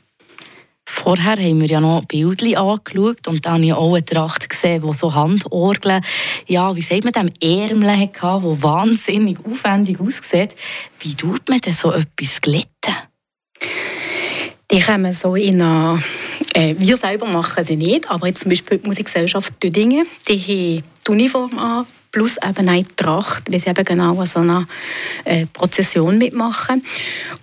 Vorher 0.88 1.36
haben 1.36 1.60
wir 1.60 1.68
ja 1.68 1.80
noch 1.80 2.04
Bildchen 2.04 2.56
angeschaut 2.56 3.26
und 3.26 3.44
dann 3.44 3.54
habe 3.54 3.66
ich 3.66 3.72
auch 3.72 3.94
eine 3.94 4.04
Tracht 4.04 4.48
gesehen, 4.48 4.82
die 4.86 4.94
so 4.94 5.12
Handorgeln, 5.12 6.00
ja, 6.46 6.74
wie 6.76 6.80
sagt 6.80 7.04
man, 7.04 7.12
dem 7.12 7.32
Ärmel 7.42 7.98
hatte, 7.98 8.40
die 8.40 8.62
wahnsinnig 8.62 9.38
aufwendig 9.44 10.00
aussieht. 10.00 10.54
Wie 11.00 11.14
tut 11.14 11.48
man 11.48 11.60
denn 11.60 11.72
so 11.72 11.92
etwas 11.92 12.40
glätten? 12.40 12.94
Die 14.70 14.80
kommen 14.80 15.12
so 15.12 15.36
in 15.36 15.62
eine, 15.62 16.02
äh, 16.52 16.74
wir 16.76 16.96
selber 16.96 17.26
machen 17.26 17.62
sie 17.62 17.76
nicht, 17.76 18.10
aber 18.10 18.26
jetzt 18.26 18.40
zum 18.40 18.50
Beispiel 18.50 18.78
die 18.78 18.88
Musikgesellschaft 18.88 19.62
Düdingen, 19.62 20.06
die 20.28 20.38
haben 20.38 20.84
die 21.06 21.10
Uniform 21.12 21.56
an, 21.56 21.86
plus 22.10 22.36
eben 22.38 22.68
eine 22.68 22.84
Tracht, 22.96 23.52
weil 23.52 23.60
sie 23.60 23.68
eben 23.68 23.84
genau 23.84 24.18
an 24.18 24.26
so 24.26 24.40
einer 24.40 24.66
äh, 25.24 25.46
Prozession 25.52 26.18
mitmachen. 26.18 26.82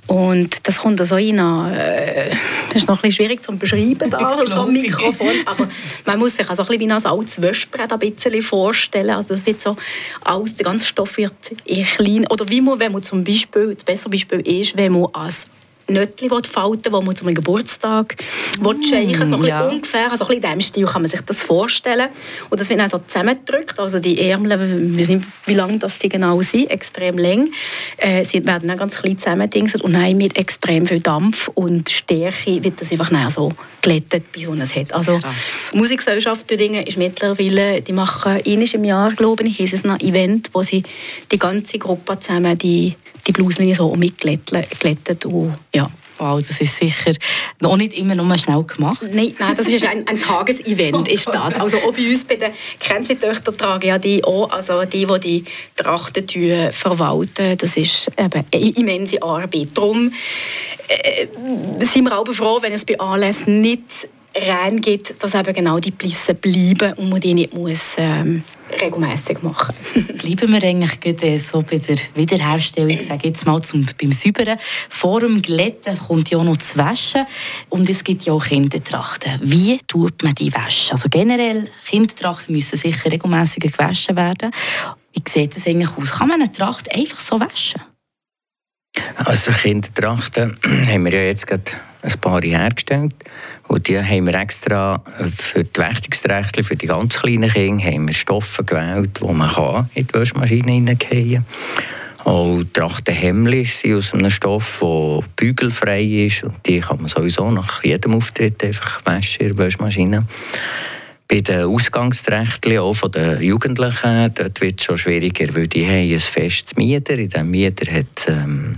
Und 0.08 0.68
das 0.68 0.80
kommt 0.80 1.06
so 1.06 1.16
in 1.16 1.40
eine, 1.40 1.78
äh, 1.78 2.36
das 2.70 2.78
ist 2.78 2.88
noch 2.88 2.98
ein 2.98 3.02
bisschen 3.04 3.26
schwierig 3.26 3.44
zu 3.44 3.56
beschreiben 3.56 4.10
da, 4.10 4.38
so 4.48 4.62
ein 4.62 4.74
Mikrofon, 4.74 5.34
aber 5.46 5.70
man 6.06 6.20
muss 6.20 6.36
sich 6.36 6.50
also 6.50 6.64
ein 6.64 6.68
bisschen 6.68 6.82
wie 6.82 6.92
ein 6.92 7.06
altes 7.06 7.42
Wäschbrett 7.42 7.94
ein 7.94 8.00
bisschen 8.00 8.42
vorstellen. 8.42 9.12
Also 9.12 9.30
das 9.30 9.46
wird 9.46 9.62
so 9.62 9.78
aus, 10.26 10.56
der 10.56 10.66
ganze 10.66 10.88
Stoff 10.88 11.18
wird 11.18 11.34
eher 11.66 11.86
klein. 11.86 12.26
Oder 12.30 12.50
wie 12.50 12.60
man, 12.60 12.80
wenn 12.80 12.92
man 12.92 13.04
zum 13.04 13.24
Beispiel, 13.24 13.76
das 13.76 13.84
bessere 13.84 14.10
Beispiel 14.10 14.40
ist, 14.42 14.76
wenn 14.76 14.92
man 14.92 15.06
als 15.14 15.48
Nötchen 15.88 16.30
falten 16.30 16.92
wo 16.92 17.02
man 17.02 17.16
zu 17.16 17.26
einem 17.26 17.36
Geburtstag 17.36 18.16
mm, 18.60 18.84
scheichen 18.84 19.30
so 19.30 19.44
ja. 19.46 19.68
ungefähr, 19.68 20.12
also 20.12 20.26
in 20.30 20.42
diesem 20.42 20.62
Stil 20.62 20.86
kann 20.86 21.02
man 21.02 21.10
sich 21.10 21.22
das 21.22 21.42
vorstellen. 21.42 22.10
Und 22.50 22.60
das 22.60 22.70
wird 22.70 22.80
dann 22.80 22.90
so 22.90 23.00
zusammengedrückt, 23.00 23.80
also 23.80 24.00
die 24.00 24.20
Ärmel, 24.20 24.98
wir 24.98 25.06
sind, 25.06 25.26
wie 25.46 25.56
lang 25.56 25.80
das 25.80 26.00
die 26.00 26.10
genau 26.10 26.42
sind, 26.42 26.70
extrem 26.70 27.18
lang, 27.18 27.50
äh, 27.98 28.24
sie 28.24 28.46
werden 28.46 28.68
dann 28.68 28.78
ganz 28.78 29.02
klein 29.02 29.18
zusammengedingselt 29.18 29.84
und 29.84 29.94
dann 29.94 30.16
mit 30.18 30.38
extrem 30.38 30.86
viel 30.86 31.00
Dampf 31.00 31.50
und 31.54 31.90
Stärke 31.90 32.64
wird 32.64 32.80
das 32.80 32.92
einfach 32.92 33.10
dann 33.10 33.30
so 33.30 33.52
glättet, 33.82 34.32
bis 34.32 34.48
man 34.48 34.62
es 34.62 34.76
hat. 34.76 34.94
Also 34.94 35.20
Krass. 35.20 35.36
Musikgesellschaft 35.74 36.48
Thüringen 36.48 36.86
ist 36.86 36.98
mittlerweile, 36.98 37.82
die 37.82 37.94
machen 37.94 38.42
einmal 38.46 38.68
im 38.74 38.84
Jahr, 38.84 39.12
glaube 39.12 39.44
ich, 39.44 39.60
ist 39.60 39.74
es 39.74 39.86
ein 39.86 40.00
Event, 40.00 40.50
wo 40.54 40.64
sie 40.64 40.84
die 41.32 41.40
ganze 41.40 41.78
Gruppe 41.78 42.20
zusammen 42.20 42.58
die 42.58 42.96
die 43.28 43.32
Bluslinie 43.32 43.76
so 43.76 43.96
mitglättet 43.96 45.26
und 45.26 45.54
ja. 45.74 45.90
Wow, 46.20 46.40
das 46.48 46.62
ist 46.62 46.78
sicher 46.78 47.14
noch 47.60 47.76
nicht 47.76 47.94
immer 47.94 48.14
nur 48.14 48.38
schnell 48.38 48.64
gemacht. 48.64 49.02
Nein, 49.12 49.34
nein 49.40 49.56
das 49.58 49.68
ist 49.68 49.84
ein, 49.84 50.08
ein 50.08 50.22
Tagesevent. 50.22 51.08
Ist 51.08 51.28
das. 51.28 51.56
Also 51.56 51.78
auch 51.78 51.92
bei 51.92 52.08
uns 52.08 52.24
bei 52.24 52.36
den 52.36 52.52
Grenztöchtern 52.80 53.58
tragen 53.58 53.88
ja 53.88 53.98
die 53.98 54.24
auch, 54.24 54.52
also 54.52 54.86
die, 54.86 55.08
die 55.08 55.20
die 55.20 55.44
Trachten 55.76 56.72
verwalten, 56.72 57.58
das 57.58 57.78
ist 57.78 58.10
eben 58.16 58.46
eine 58.54 58.70
immense 58.78 59.24
Arbeit. 59.24 59.70
Darum 59.74 60.14
äh, 60.88 61.26
sind 61.84 62.04
wir 62.04 62.18
auch 62.18 62.32
froh, 62.32 62.60
wenn 62.62 62.74
es 62.74 62.86
bei 62.86 63.00
Anlässen 63.00 63.62
nicht 63.62 64.08
rein 64.36 64.82
geht, 64.82 65.16
dass 65.22 65.36
eben 65.36 65.54
genau 65.54 65.80
die 65.80 65.92
Plisse 65.92 66.34
bleiben 66.34 66.94
und 66.94 67.10
man 67.10 67.20
die 67.20 67.34
nicht 67.34 67.54
muss, 67.54 67.96
ähm, 67.98 68.44
regelmäßig 68.82 69.44
machen 69.44 69.76
Bleiben 70.18 70.52
wir 70.52 70.64
eigentlich 70.64 71.46
so 71.46 71.62
bei 71.62 71.78
der 71.78 71.98
Wiederherstellung, 72.16 72.90
ich 72.90 73.06
sage 73.06 73.28
jetzt 73.28 73.46
mal 73.46 73.62
zum, 73.62 73.86
beim 74.00 74.12
Säubern. 74.12 74.58
Vor 74.90 75.20
dem 75.20 75.42
Glätten 75.42 75.98
kommt 75.98 76.30
ja 76.30 76.44
noch 76.44 76.58
das 76.58 76.78
Waschen 76.78 77.26
und 77.70 77.90
es 77.90 78.04
gibt 78.04 78.24
ja 78.24 78.34
auch 78.34 78.46
Kindertrachten. 78.46 79.40
Wie 79.42 79.78
tut 79.88 80.24
man 80.24 80.34
die 80.36 80.54
waschen? 80.54 80.94
Also 80.94 81.10
generell, 81.10 81.70
Kindertrachten 81.88 82.56
müssen 82.56 82.78
sicher 82.78 83.12
regelmäßig 83.12 83.72
gewaschen 83.72 84.16
werden. 84.16 84.52
Wie 85.14 85.22
sieht 85.28 85.56
das 85.56 85.68
eigentlich 85.68 85.96
aus? 85.96 86.12
Kann 86.12 86.30
man 86.30 86.42
eine 86.42 86.52
Tracht 86.52 86.94
einfach 86.94 87.20
so 87.20 87.40
waschen? 87.40 87.82
Also 89.16 89.52
Kindertrachten 89.52 90.58
haben 90.88 91.06
wir 91.06 91.14
ja 91.14 91.24
jetzt 91.24 91.48
gerade 91.48 91.64
ein 92.02 92.20
paar 92.20 92.42
hergestellt. 92.42 93.14
Und 93.68 93.88
die 93.88 93.98
haben 93.98 94.28
wir 94.28 94.36
extra 94.36 95.02
für 95.36 95.64
die 95.64 95.80
Wächtungsrechte, 95.80 96.64
für 96.64 96.76
die 96.76 96.88
ganz 96.88 97.20
kleinen 97.20 97.50
Kinder, 97.50 97.86
haben 97.86 98.08
wir 98.08 98.14
Stoffe 98.14 98.64
gewählt, 98.64 99.20
die 99.22 99.34
man 99.34 99.50
kann 99.50 99.90
in 99.94 100.08
die 100.08 100.14
Waschmaschine 100.14 100.72
hineingehen 100.72 101.46
kann. 101.46 101.46
Auch 102.26 102.64
Trachtenhemmli 102.72 103.66
sind 103.66 103.96
aus 103.96 104.14
einem 104.14 104.30
Stoff, 104.30 104.80
der 104.82 105.20
bügelfrei 105.36 106.04
ist. 106.04 106.44
Und 106.44 106.66
die 106.66 106.80
kann 106.80 106.98
man 106.98 107.08
sowieso 107.08 107.52
nach 107.52 107.84
jedem 107.84 108.16
Auftritt 108.16 108.64
einfach 108.64 109.06
waschen 109.06 109.48
in 109.48 109.56
der 109.56 109.66
Waschmaschine. 109.66 110.26
Bei 111.28 111.40
den 111.40 111.64
Ausgangsrechten 111.64 112.78
auch 112.78 112.94
von 112.94 113.12
den 113.12 113.42
Jugendlichen, 113.42 114.34
dort 114.34 114.62
wird 114.62 114.80
es 114.80 114.86
schon 114.86 114.98
schwieriger, 114.98 115.56
weil 115.56 115.68
die 115.68 115.86
haben 115.86 116.12
ein 116.12 116.20
festes 116.20 116.76
Mieter. 116.76 117.14
In 117.14 117.30
diesem 117.30 117.50
Mieter 117.50 117.92
hat 117.92 118.28
ähm, 118.28 118.78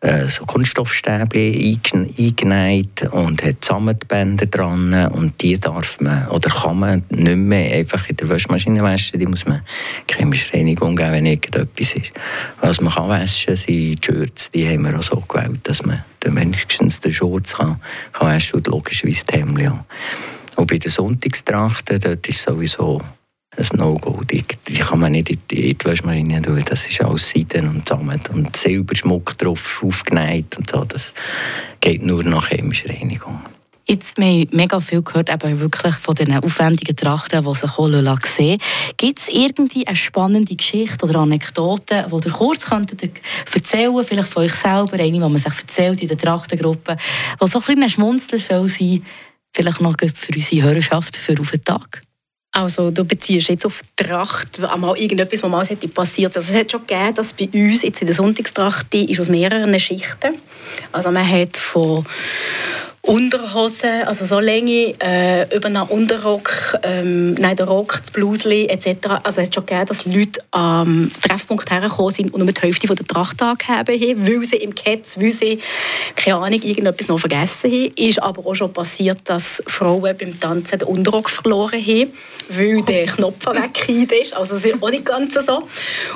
äh, 0.00 0.28
so 0.28 0.44
Kunststoffstäbchen 0.44 2.14
eingenäht 2.16 3.02
und 3.10 3.44
hat 3.44 3.64
Sammetbänder 3.64 4.46
dran. 4.46 5.08
Und 5.08 5.42
die 5.42 5.58
darf 5.58 6.00
man 6.00 6.28
oder 6.28 6.50
kann 6.50 6.78
man 6.78 7.02
nicht 7.10 7.36
mehr 7.36 7.78
einfach 7.78 8.08
in 8.08 8.16
der 8.16 8.28
Waschmaschine 8.28 8.82
waschen, 8.82 9.18
die 9.18 9.26
muss 9.26 9.46
man 9.46 9.62
chemische 10.08 10.54
Reinigung 10.54 10.94
geben, 10.94 11.12
wenn 11.12 11.26
irgendetwas 11.26 11.94
ist. 11.94 12.12
Was 12.60 12.80
man 12.80 12.92
kann 12.92 13.08
waschen 13.08 13.56
sind 13.56 13.68
die 13.68 13.96
Shirts, 14.00 14.50
die 14.52 14.68
haben 14.68 14.82
wir 14.82 14.96
auch 14.96 15.02
so 15.02 15.16
gewählt, 15.16 15.60
dass 15.64 15.84
man 15.84 16.04
wenigstens 16.24 17.00
den 17.00 17.12
Shorts 17.12 17.56
kann, 17.56 17.80
kann 18.12 18.28
waschen 18.28 18.56
und 18.56 18.66
logischerweise 18.68 19.26
die 19.26 19.38
Hemden 19.38 19.80
Und 20.58 20.66
bei 20.66 20.76
den 20.76 20.90
Sonntagstrachten, 20.90 22.00
dort 22.00 22.28
ist 22.28 22.42
sowieso 22.42 23.00
ein 23.56 23.78
No-Go. 23.78 24.24
Die, 24.24 24.44
die, 24.66 24.74
kann 24.74 24.98
man 24.98 25.12
nicht 25.12 25.30
in 25.30 25.40
die, 25.48 25.70
in 25.70 25.78
die 25.78 25.84
Waschmaschine 25.84 26.42
tun. 26.42 26.60
Das 26.68 26.84
ist 26.84 27.00
alles 27.00 27.30
Seiden 27.30 27.68
und 27.68 27.88
Samt 27.88 28.28
und 28.30 28.56
Silberschmuck 28.56 29.38
drauf 29.38 29.84
aufgenäht 29.84 30.58
und 30.58 30.68
so. 30.68 30.84
Das 30.84 31.14
geht 31.80 32.02
nur 32.02 32.24
nach 32.24 32.48
chemischer 32.48 32.88
Reinigung. 32.88 33.38
Jetzt, 33.86 34.18
wir 34.18 34.26
haben 34.26 34.48
mega 34.50 34.80
viel 34.80 35.00
gehört 35.00 35.30
eben 35.30 35.60
wirklich 35.60 35.94
von 35.94 36.16
den 36.16 36.34
aufwendigen 36.34 36.94
Trachten, 36.94 37.42
die 37.42 37.54
sich 37.54 37.78
auch 37.78 38.26
sehen 38.26 38.60
Gibt 38.96 39.20
es 39.20 39.28
irgendwie 39.28 39.86
eine 39.86 39.96
spannende 39.96 40.56
Geschichte 40.56 41.06
oder 41.06 41.20
Anekdote, 41.20 42.06
die 42.10 42.28
ihr 42.28 42.32
kurz 42.32 42.66
könntet 42.66 43.02
erzählen 43.54 44.04
vielleicht 44.04 44.28
von 44.28 44.42
euch 44.42 44.52
selber, 44.52 44.94
eine, 44.94 45.12
die 45.12 45.20
man 45.20 45.38
sich 45.38 45.46
erzählt 45.46 46.02
in 46.02 46.08
der 46.08 46.18
Trachtengruppe, 46.18 46.96
die 47.40 47.46
so 47.46 47.60
ein 47.60 47.64
bisschen 47.64 47.90
Schmunzler 47.90 48.38
soll 48.40 48.68
sein, 48.68 49.02
vielleicht 49.58 49.80
noch 49.80 49.96
für 50.14 50.34
unsere 50.34 50.62
Hörerschaft 50.62 51.16
für 51.16 51.40
auf 51.40 51.50
den 51.50 51.64
Tag? 51.64 52.02
Also 52.52 52.90
du 52.90 53.04
beziehst 53.04 53.48
jetzt 53.48 53.66
auf 53.66 53.82
Tracht, 53.96 54.62
einmal 54.64 54.96
irgendetwas, 54.96 55.42
was 55.42 55.50
mal 55.50 55.76
passiert. 55.88 56.36
Also 56.36 56.52
es 56.52 56.58
hat 56.58 56.72
schon 56.72 56.86
gegeben, 56.86 57.14
dass 57.14 57.32
bei 57.32 57.48
uns 57.52 57.82
jetzt 57.82 58.00
in 58.00 58.06
der 58.06 58.14
Sonntagstracht 58.14 58.92
die 58.92 59.10
ist 59.10 59.20
aus 59.20 59.28
mehreren 59.28 59.78
Schichten. 59.78 60.34
Also 60.92 61.10
man 61.10 61.28
hat 61.28 61.56
von 61.56 62.06
Unterhosen, 63.08 64.02
also 64.04 64.26
so 64.26 64.38
Länge, 64.38 64.94
äh, 65.00 65.56
über 65.56 65.68
einen 65.68 65.82
Unterrock, 65.84 66.76
ähm, 66.82 67.32
nein, 67.34 67.56
der 67.56 67.66
Rock, 67.66 68.00
das 68.02 68.10
Blusli 68.10 68.66
etc. 68.66 69.08
Also 69.22 69.40
es 69.40 69.46
hat 69.46 69.54
schon 69.54 69.64
gegeben, 69.64 69.86
dass 69.86 70.04
Leute 70.04 70.42
am 70.50 71.10
Treffpunkt 71.26 71.70
hergekommen 71.70 72.10
sind 72.10 72.34
und 72.34 72.44
nur 72.44 72.52
die 72.52 72.60
Hälfte 72.60 72.86
von 72.86 72.96
der 72.96 73.06
Tracht 73.06 73.40
angegeben 73.40 74.20
haben, 74.20 74.28
weil 74.28 74.44
sie 74.44 74.56
im 74.56 74.74
Ketz, 74.74 75.16
weil 75.18 75.32
sie, 75.32 75.58
keine 76.16 76.36
Ahnung, 76.36 76.60
irgendetwas 76.60 77.08
noch 77.08 77.18
vergessen 77.18 77.70
haben. 77.70 77.92
Ist 77.96 78.22
aber 78.22 78.44
auch 78.44 78.54
schon 78.54 78.74
passiert, 78.74 79.20
dass 79.24 79.62
Frauen 79.66 80.14
beim 80.14 80.38
Tanzen 80.38 80.80
den 80.80 80.88
Unterrock 80.88 81.30
verloren 81.30 81.80
haben, 81.80 82.12
weil 82.50 82.82
der 82.82 83.06
Knopf 83.06 83.46
weg 83.46 83.88
ist. 84.20 84.34
Also 84.36 84.56
das 84.56 84.66
ist 84.66 84.82
auch 84.82 84.90
nicht 84.90 85.06
ganz 85.06 85.32
so. 85.32 85.66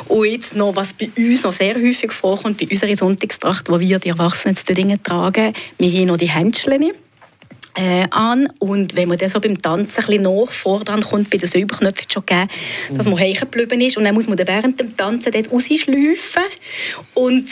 Und 0.08 0.26
jetzt 0.26 0.54
noch, 0.54 0.76
was 0.76 0.92
bei 0.92 1.10
uns 1.16 1.42
noch 1.42 1.52
sehr 1.52 1.74
häufig 1.74 2.12
vorkommt, 2.12 2.58
bei 2.58 2.66
unserer 2.70 2.94
Sonntagstracht, 2.94 3.70
wo 3.70 3.80
wir 3.80 3.98
die 3.98 4.10
Erwachsenen 4.10 4.56
zu 4.56 4.74
Dingen 4.74 5.02
tragen, 5.02 5.54
wir 5.78 5.90
haben 5.90 6.06
noch 6.08 6.18
die 6.18 6.28
Händchen 6.28 6.81
äh, 7.74 8.06
an. 8.10 8.48
Und 8.58 8.96
wenn 8.96 9.08
man 9.08 9.18
dann 9.18 9.28
so 9.28 9.40
beim 9.40 9.60
Tanzen 9.60 10.00
ein 10.00 10.06
bisschen 10.06 10.22
nach 10.22 10.50
vor, 10.50 10.84
dann 10.84 11.02
kommt 11.02 11.30
bei 11.30 11.38
den 11.38 11.48
Silberknöpfen 11.48 12.06
schon 12.10 12.26
gegeben, 12.26 12.48
dass 12.96 13.06
man 13.06 13.16
hängen 13.18 13.38
geblieben 13.38 13.80
ist. 13.80 13.96
Und 13.96 14.04
dann 14.04 14.14
muss 14.14 14.28
man 14.28 14.36
dann 14.36 14.48
während 14.48 14.80
dem 14.80 14.96
Tanzen 14.96 15.32
dort 15.32 15.52
rausschleifen 15.52 16.42
und 17.14 17.48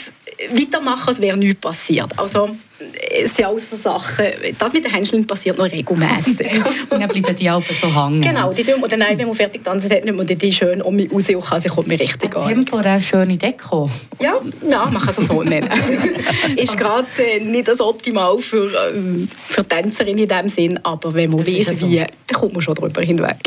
weitermachen, 0.53 1.07
als 1.07 1.21
wäre 1.21 1.37
nichts 1.37 1.61
passiert. 1.61 2.17
Also, 2.17 2.49
es 3.23 3.35
sind 3.35 3.45
alles 3.45 3.69
so 3.69 3.75
Sachen, 3.75 4.25
das 4.57 4.73
mit 4.73 4.83
den 4.83 4.91
Händchen 4.91 5.25
passiert 5.25 5.57
noch 5.57 5.71
regelmäßig. 5.71 6.51
und 6.89 6.99
dann 6.99 7.07
bleiben 7.07 7.35
die 7.35 7.49
Alpen 7.49 7.75
so 7.75 7.87
hängen. 7.93 8.21
Genau, 8.21 8.51
die 8.53 8.63
tun, 8.63 8.81
und 8.81 8.91
dann, 8.91 9.01
wenn 9.01 9.27
man 9.27 9.35
fertig 9.35 9.63
tanzen 9.63 9.91
hat, 9.91 10.05
nimmt 10.05 10.17
man 10.17 10.27
die 10.27 10.53
schön 10.53 10.81
um 10.81 10.95
mich 10.95 11.11
raus 11.11 11.29
und 11.29 11.43
kann, 11.43 11.61
kommt 11.63 11.87
mir 11.87 11.99
richtig 11.99 12.35
an. 12.35 12.47
Temporär 12.47 13.01
schöne 13.01 13.37
Deko. 13.37 13.89
Ja, 14.21 14.35
ja, 14.69 14.85
man 14.85 15.01
kann 15.01 15.13
es 15.17 15.25
so 15.25 15.43
nennen. 15.43 15.69
ist 16.55 16.77
gerade 16.77 17.07
äh, 17.17 17.39
nicht 17.39 17.67
das 17.67 17.81
Optimal 17.81 18.37
für, 18.39 18.67
äh, 18.67 19.27
für 19.47 19.67
Tänzerinnen 19.67 20.23
in 20.23 20.29
dem 20.29 20.49
Sinn, 20.49 20.79
aber 20.83 21.13
wenn 21.13 21.31
man 21.31 21.45
weiß, 21.45 21.79
so. 21.79 21.89
wie, 21.89 21.97
dann 21.97 22.09
kommt 22.33 22.53
man 22.53 22.61
schon 22.61 22.75
darüber 22.75 23.01
hinweg. 23.01 23.37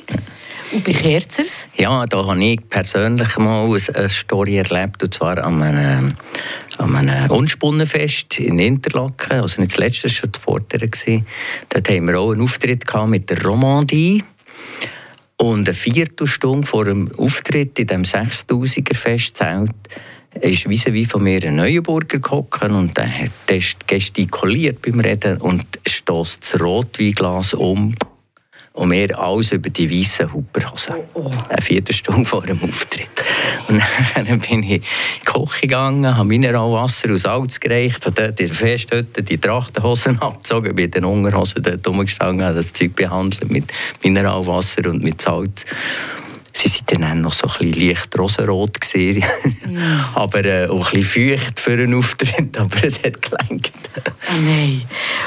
Und 0.75 0.83
bei 0.83 0.93
Kerzers? 0.93 1.69
Ja, 1.77 2.05
da 2.05 2.27
habe 2.27 2.45
ich 2.45 2.69
persönlich 2.69 3.39
mal 3.39 3.65
eine 3.95 4.09
Story 4.09 4.59
erlebt, 4.59 5.05
und 5.05 5.15
zwar 5.15 5.39
an 5.39 5.63
einem, 5.63 6.17
einem 6.79 7.31
Unspunnenfest 7.31 8.41
in 8.41 8.59
Interlaken, 8.59 9.41
also 9.41 9.61
nicht 9.61 9.75
das 9.75 9.79
letzte, 9.79 10.09
schon 10.09 10.33
die 10.33 10.41
Vordere. 10.41 10.89
Dort 11.69 11.89
haben 11.89 12.09
wir 12.09 12.19
auch 12.19 12.33
einen 12.33 12.43
Auftritt 12.43 12.85
mit 13.07 13.31
der 13.31 13.45
Romandie. 13.45 14.25
Und 15.37 15.69
eine 15.69 15.75
Viertelstunde 15.75 16.67
vor 16.67 16.87
dem 16.87 17.09
Auftritt 17.19 17.79
in 17.79 17.87
diesem 17.87 18.03
6000er 18.03 18.97
Festzelt 18.97 19.71
ist 20.41 20.69
vis 20.69 20.87
wie 20.87 21.05
von 21.05 21.23
mir 21.23 21.41
ein 21.45 21.55
Neuenburger 21.55 22.19
gekommen 22.19 22.75
und 22.75 22.97
der 22.97 23.07
hat 23.07 23.31
gestikuliert 23.87 24.83
beim 24.83 24.99
Reden 24.99 25.41
und 25.41 25.65
stößt 25.87 26.43
das 26.43 26.61
Rotweinglas 26.61 27.55
um 27.55 27.95
und 28.75 28.89
mir 28.89 29.17
alles 29.17 29.53
über 29.53 29.71
die 29.71 29.89
weißen 29.89 30.33
Huperhosen. 30.33 30.97
Oh, 31.15 31.21
oh. 31.27 31.33
Eine 31.49 31.63
Viertelstunde 31.63 32.25
vor 32.25 32.43
dem 32.43 32.61
Auftritt. 32.63 33.09
Und 33.69 33.81
dann 34.15 34.27
bin 34.41 34.63
ich 34.63 34.71
in 34.71 34.81
die 34.81 34.81
Küche 35.25 35.61
gegangen, 35.63 36.17
habe 36.17 36.29
Mineralwasser 36.29 37.13
aus 37.13 37.23
Salz 37.23 37.61
gereicht, 37.61 38.05
habe 38.05 38.21
dort 38.21 38.41
in 38.41 38.49
der 38.49 38.55
Festhütte 38.55 39.23
die 39.23 39.39
Trachtenhosen 39.39 40.19
abgezogen, 40.21 40.75
bin 40.75 40.91
den 40.91 41.05
Unterhosen 41.05 41.63
dort 41.63 41.87
rumgestanden, 41.87 42.45
habe 42.45 42.57
das 42.57 42.73
Zeug 42.73 42.97
behandelt 42.97 43.51
mit 43.53 43.73
Mineralwasser 44.03 44.91
und 44.91 45.05
mit 45.05 45.21
Salz. 45.21 45.65
Sie 46.57 46.71
waren 46.71 47.03
dann 47.03 47.21
noch 47.23 47.33
so 47.33 47.49
ein 47.49 47.69
bisschen 47.69 47.89
leicht 47.89 48.19
rosenrot, 48.19 48.81
gewesen. 48.81 49.25
aber 50.15 50.45
äh, 50.45 50.69
auch 50.69 50.93
ein 50.93 51.01
bisschen 51.01 51.37
feucht 51.39 51.59
für 51.59 51.73
einen 51.73 51.95
Auftritt, 51.95 52.57
aber 52.59 52.85
es 52.85 53.03
hat 53.03 53.21
gelangt. 53.21 53.73
Oh 54.29 54.41
nein. 54.41 54.83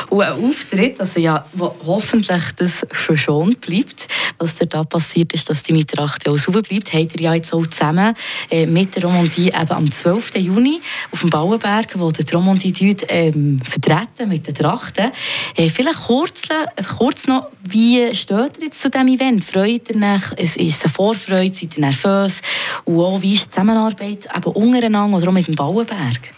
Und 0.09 0.21
ein 0.21 0.43
Auftritt, 0.45 0.99
also 1.01 1.19
ja, 1.19 1.45
wo 1.53 1.75
hoffentlich 1.85 2.43
das 2.55 2.85
verschont 2.91 3.59
bleibt, 3.59 4.07
was 4.39 4.55
dir 4.55 4.67
da 4.67 4.85
passiert 4.85 5.33
ist, 5.33 5.49
dass 5.49 5.63
deine 5.63 5.85
Tracht 5.85 6.25
ja 6.25 6.31
auch 6.31 6.37
sauber 6.37 6.61
bleibt, 6.61 6.93
habt 6.93 7.15
ihr 7.15 7.21
ja 7.21 7.33
jetzt 7.33 7.53
auch 7.53 7.67
zusammen 7.67 8.15
äh, 8.49 8.65
mit 8.65 8.95
der 8.95 9.03
Romandie 9.03 9.47
eben 9.47 9.71
am 9.71 9.91
12. 9.91 10.35
Juni 10.37 10.79
auf 11.11 11.21
dem 11.21 11.29
Bauenberg, 11.29 11.99
wo 11.99 12.09
der 12.09 12.25
Romandie 12.31 12.71
dort, 12.71 13.05
ähm, 13.09 13.59
vertreten 13.63 14.29
mit 14.29 14.47
den 14.47 14.55
Trachten. 14.55 15.11
Äh, 15.55 15.69
vielleicht 15.69 16.03
kurz, 16.03 16.41
äh, 16.49 16.83
kurz 16.83 17.27
noch, 17.27 17.47
wie 17.63 18.15
steht 18.15 18.57
ihr 18.59 18.65
jetzt 18.65 18.81
zu 18.81 18.89
diesem 18.89 19.07
Event? 19.09 19.43
Freut 19.43 19.89
ihr 19.89 19.95
euch? 19.95 20.23
Es 20.37 20.55
ist 20.55 20.85
eine 20.85 20.93
Vorfreude, 21.17 21.53
seid 21.53 21.77
ihr 21.77 21.81
nervös? 21.81 22.41
Und 22.85 22.99
auch, 22.99 23.21
wie 23.21 23.33
ist 23.33 23.47
die 23.47 23.49
Zusammenarbeit 23.49 24.27
eben 24.35 24.51
untereinander 24.53 25.17
oder 25.17 25.29
auch 25.29 25.33
mit 25.33 25.47
dem 25.47 25.55
Bauenberg? 25.55 26.33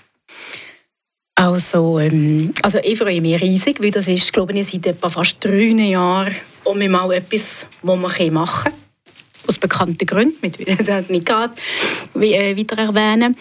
Also, 1.35 1.99
ähm, 1.99 2.53
also 2.61 2.79
ich 2.83 2.97
freue 2.97 3.21
mich 3.21 3.41
riesig, 3.41 3.81
weil 3.81 3.91
das 3.91 4.07
ist, 4.07 4.33
glaube 4.33 4.53
ich, 4.53 4.67
seit 4.67 4.85
etwa 4.85 5.09
fast 5.09 5.37
drei 5.43 5.71
Jahren 5.71 6.35
um 6.65 6.85
mal 6.87 7.11
etwas, 7.13 7.65
was 7.81 7.97
man 7.97 8.33
machen 8.33 8.63
kann. 8.63 8.73
Aus 9.49 9.57
bekannten 9.57 10.05
Gründen, 10.05 10.37
mit 10.41 10.59
das 10.87 11.09
nicht 11.09 11.25
gerade 11.25 11.55
äh, 12.15 12.55
weiter 12.55 12.77
erwähnen. 12.77 13.35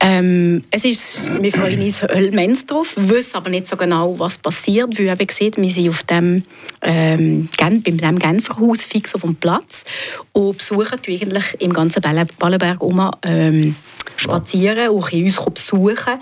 Ähm, 0.00 0.64
es 0.70 0.86
ist, 0.86 1.28
wir 1.42 1.52
freuen 1.52 1.82
uns 1.82 2.02
immens 2.02 2.64
drauf, 2.64 2.94
wissen 2.96 3.36
aber 3.36 3.50
nicht 3.50 3.68
so 3.68 3.76
genau, 3.76 4.18
was 4.18 4.38
passiert, 4.38 4.98
weil 4.98 5.08
eben 5.08 5.28
sieht, 5.30 5.58
wir 5.58 5.70
sind 5.70 5.90
auf 5.90 6.04
dem, 6.04 6.42
ähm, 6.80 7.50
Gen, 7.58 7.82
beim 7.82 7.98
dem 7.98 8.18
Genfer 8.18 8.58
Haus 8.58 8.82
fix 8.82 9.14
auf 9.14 9.20
dem 9.20 9.36
Platz 9.36 9.84
und 10.32 10.56
besuchen 10.56 10.98
eigentlich 11.06 11.44
im 11.58 11.74
ganzen 11.74 12.00
Ballenberg 12.00 12.82
um, 12.82 13.10
ähm, 13.22 13.76
spazieren 14.16 14.90
und 14.90 15.12
uns 15.12 15.36
besuchen. 15.36 16.20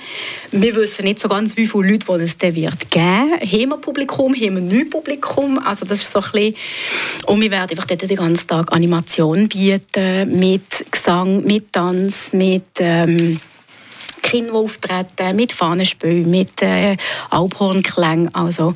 Wir 0.53 0.75
wissen 0.75 1.05
nicht 1.05 1.21
so 1.21 1.29
ganz, 1.29 1.57
wie 1.57 1.67
viele 1.67 1.93
Leute 1.93 2.13
es 2.23 2.39
dann 2.39 2.55
wird 2.55 2.91
geben 2.91 3.31
wird. 3.31 3.53
Haben 3.53 3.69
wir 3.71 3.77
Publikum, 3.77 4.35
haben 4.35 4.55
wir 4.55 4.61
nicht 4.61 4.91
Publikum? 4.91 5.59
Also 5.59 5.85
das 5.85 6.01
ist 6.03 6.13
so 6.13 6.21
ein 6.21 6.31
bisschen 6.33 6.55
und 7.27 7.41
wir 7.41 7.51
werden 7.51 7.71
einfach 7.71 7.85
dort 7.85 8.03
den 8.03 8.17
ganzen 8.17 8.47
Tag 8.47 8.73
Animation 8.73 9.20
bieten, 9.27 10.39
mit 10.39 10.91
Gesang, 10.91 11.45
mit 11.45 11.73
Tanz, 11.73 12.33
mit... 12.33 12.65
Ähm, 12.79 13.41
Kinder 14.23 14.55
auftreten, 14.55 15.35
mit 15.35 15.53
Fahnenspielen, 15.53 16.31
mit 16.31 16.63
äh, 16.63 16.97
Alphornklängen. 17.31 18.33
Also, 18.33 18.75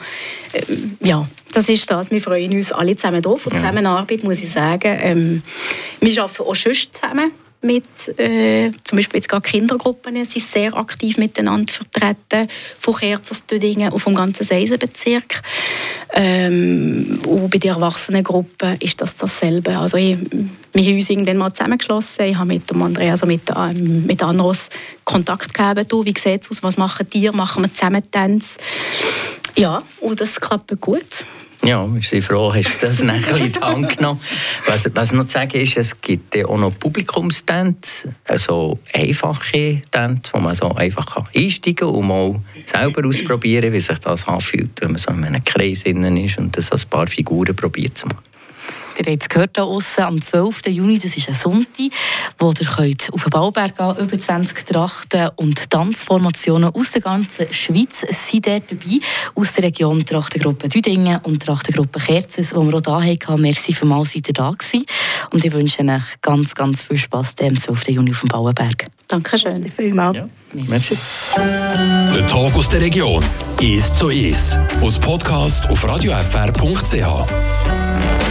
äh, 0.52 0.62
ja, 1.00 1.24
das 1.52 1.68
ist 1.68 1.88
das. 1.90 2.11
Wir 2.11 2.20
freuen 2.20 2.52
uns 2.52 2.72
alle 2.72 2.96
zusammen 2.96 3.22
drauf. 3.22 3.46
Und 3.46 3.52
ja. 3.52 3.61
Zusammenarbeit, 3.61 4.24
muss 4.24 4.42
ich 4.42 4.50
sagen, 4.50 4.98
ähm, 5.00 5.42
wir 6.00 6.22
arbeiten 6.22 6.42
auch 6.42 6.54
schon 6.54 6.72
zusammen 6.90 7.30
mit, 7.64 8.18
äh, 8.18 8.70
zum 8.85 8.96
Beispiel 8.96 9.18
jetzt 9.18 9.29
gerade 9.29 9.42
Kindergruppen, 9.42 10.14
sie 10.24 10.38
sind 10.38 10.46
sehr 10.46 10.77
aktiv 10.77 11.16
miteinander 11.16 11.72
vertreten, 11.72 12.48
von 12.79 12.94
Kerzers-Düdingen 12.94 13.92
und 13.92 13.98
vom 13.98 14.14
ganzen 14.14 14.44
Seisenbezirk. 14.44 15.42
Ähm, 16.12 17.20
und 17.27 17.50
bei 17.50 17.59
den 17.59 17.72
Erwachsenengruppen 17.72 18.77
ist 18.81 19.00
das 19.00 19.16
dasselbe. 19.16 19.77
Also 19.77 19.96
ich, 19.96 20.16
wir 20.72 20.85
haben 20.85 20.96
uns 20.96 21.11
irgendwann 21.11 21.38
mal 21.38 21.53
zusammengeschlossen. 21.53 22.27
Ich 22.27 22.37
habe 22.37 22.48
mit 22.48 22.70
dem 22.70 22.83
Andreas, 22.83 23.22
also 23.22 23.27
mit, 23.27 23.42
ähm, 23.57 24.07
mit 24.07 24.22
Anros 24.22 24.68
Kontakt 25.05 25.55
gegeben. 25.55 25.87
Du, 25.88 26.05
wie 26.05 26.14
sieht 26.16 26.42
es 26.42 26.50
aus? 26.50 26.62
Was 26.62 26.77
machen 26.77 27.07
die? 27.12 27.29
Machen 27.31 27.64
wir 27.64 27.72
zusammen 27.72 28.03
Tanz? 28.11 28.59
Ja, 29.57 29.83
und 30.00 30.20
das 30.20 30.40
klappt 30.40 30.81
gut. 30.81 31.24
Ja, 31.64 31.87
wir 31.90 32.03
sind 32.03 32.22
froh, 32.22 32.53
hast 32.53 32.74
du 32.74 32.87
das 32.87 33.00
ein 33.00 33.24
in 33.38 33.53
die 33.53 33.59
Hand 33.59 33.96
genommen. 33.96 34.20
Was, 34.66 34.87
was 34.94 35.12
noch 35.12 35.24
zu 35.24 35.31
sagen 35.31 35.59
ist, 35.59 35.79
es 35.79 35.98
gibt 35.98 36.37
auch 36.44 36.59
noch 36.59 36.79
Publikumstänze, 36.79 38.14
also 38.24 38.79
einfache 38.92 39.81
Tänze, 39.90 40.33
wo 40.35 40.40
man 40.40 40.55
so 40.55 40.74
einfach 40.74 41.24
einsteigen 41.35 41.77
kann 41.77 41.88
und 41.88 42.07
mal 42.07 42.40
selber 42.66 43.09
ausprobieren, 43.09 43.72
wie 43.72 43.81
sich 43.81 43.98
das 43.98 44.29
anfühlt, 44.29 44.79
wenn 44.83 44.92
man 44.92 44.98
so 44.98 45.11
in 45.11 45.24
einem 45.24 45.42
Kreis 45.42 45.85
innen 45.85 46.18
ist 46.18 46.37
und 46.37 46.55
das 46.55 46.70
ein 46.70 46.83
paar 46.90 47.07
Figuren 47.07 47.57
probiert 47.57 47.96
zu 47.96 48.09
machen. 48.09 48.34
Ihr 48.96 49.12
habt 49.12 49.22
es 49.22 49.28
gehört 49.28 49.57
hier 49.57 49.64
aussen, 49.64 50.02
am 50.02 50.22
12. 50.22 50.66
Juni, 50.68 50.98
das 50.98 51.16
ist 51.16 51.28
ein 51.28 51.35
Sonntag, 51.35 51.90
wo 52.38 52.50
ihr 52.50 52.66
könnt 52.66 53.12
auf 53.12 53.22
den 53.22 53.30
Bauberg 53.30 53.76
gehen 53.76 53.96
über 53.98 54.18
20 54.18 54.66
Trachten 54.66 55.30
und 55.37 55.70
Tanzformationen 55.70 56.72
aus 56.72 56.92
der 56.92 57.02
ganzen 57.02 57.52
Schweiz 57.52 58.04
sind 58.11 58.46
dort 58.46 58.70
dabei, 58.70 59.00
aus 59.35 59.52
der 59.54 59.64
Region 59.64 60.04
Trachtengruppe 60.04 60.68
Düdingen 60.68 61.18
und 61.24 61.42
Trachtengruppe 61.42 61.98
Kerzes, 61.98 62.50
die 62.50 62.57
wir 62.57 62.88
auch 62.88 63.02
hier 63.02 63.14
hatten. 63.14 63.40
Merci 63.40 63.72
für 63.72 63.85
mal, 63.85 64.04
seid 64.04 64.28
ihr 64.28 64.35
da 64.35 64.50
gewesen. 64.50 64.87
Und 65.33 65.44
ich 65.44 65.52
wünsche 65.52 65.83
euch 65.83 66.20
ganz, 66.20 66.54
ganz 66.54 66.85
viel 66.85 66.98
Spass 66.98 67.35
am 67.40 67.57
12. 67.57 67.88
Juni 67.88 68.12
auf 68.12 68.20
dem 68.20 68.28
Bauenberg. 68.28 68.87
Dankeschön. 69.09 69.70
Vielmals. 69.70 70.16
Ja. 70.16 70.28
Merci. 70.52 70.96
Der 71.37 72.26
Tag 72.26 72.54
aus 72.54 72.68
der 72.68 72.80
Region 72.80 73.22
ist 73.61 73.98
so 73.98 74.09
ist. 74.09 74.59
Aus 74.80 74.98
Podcast 74.98 75.68
auf 75.68 75.85
radiofr.ch. 75.85 78.23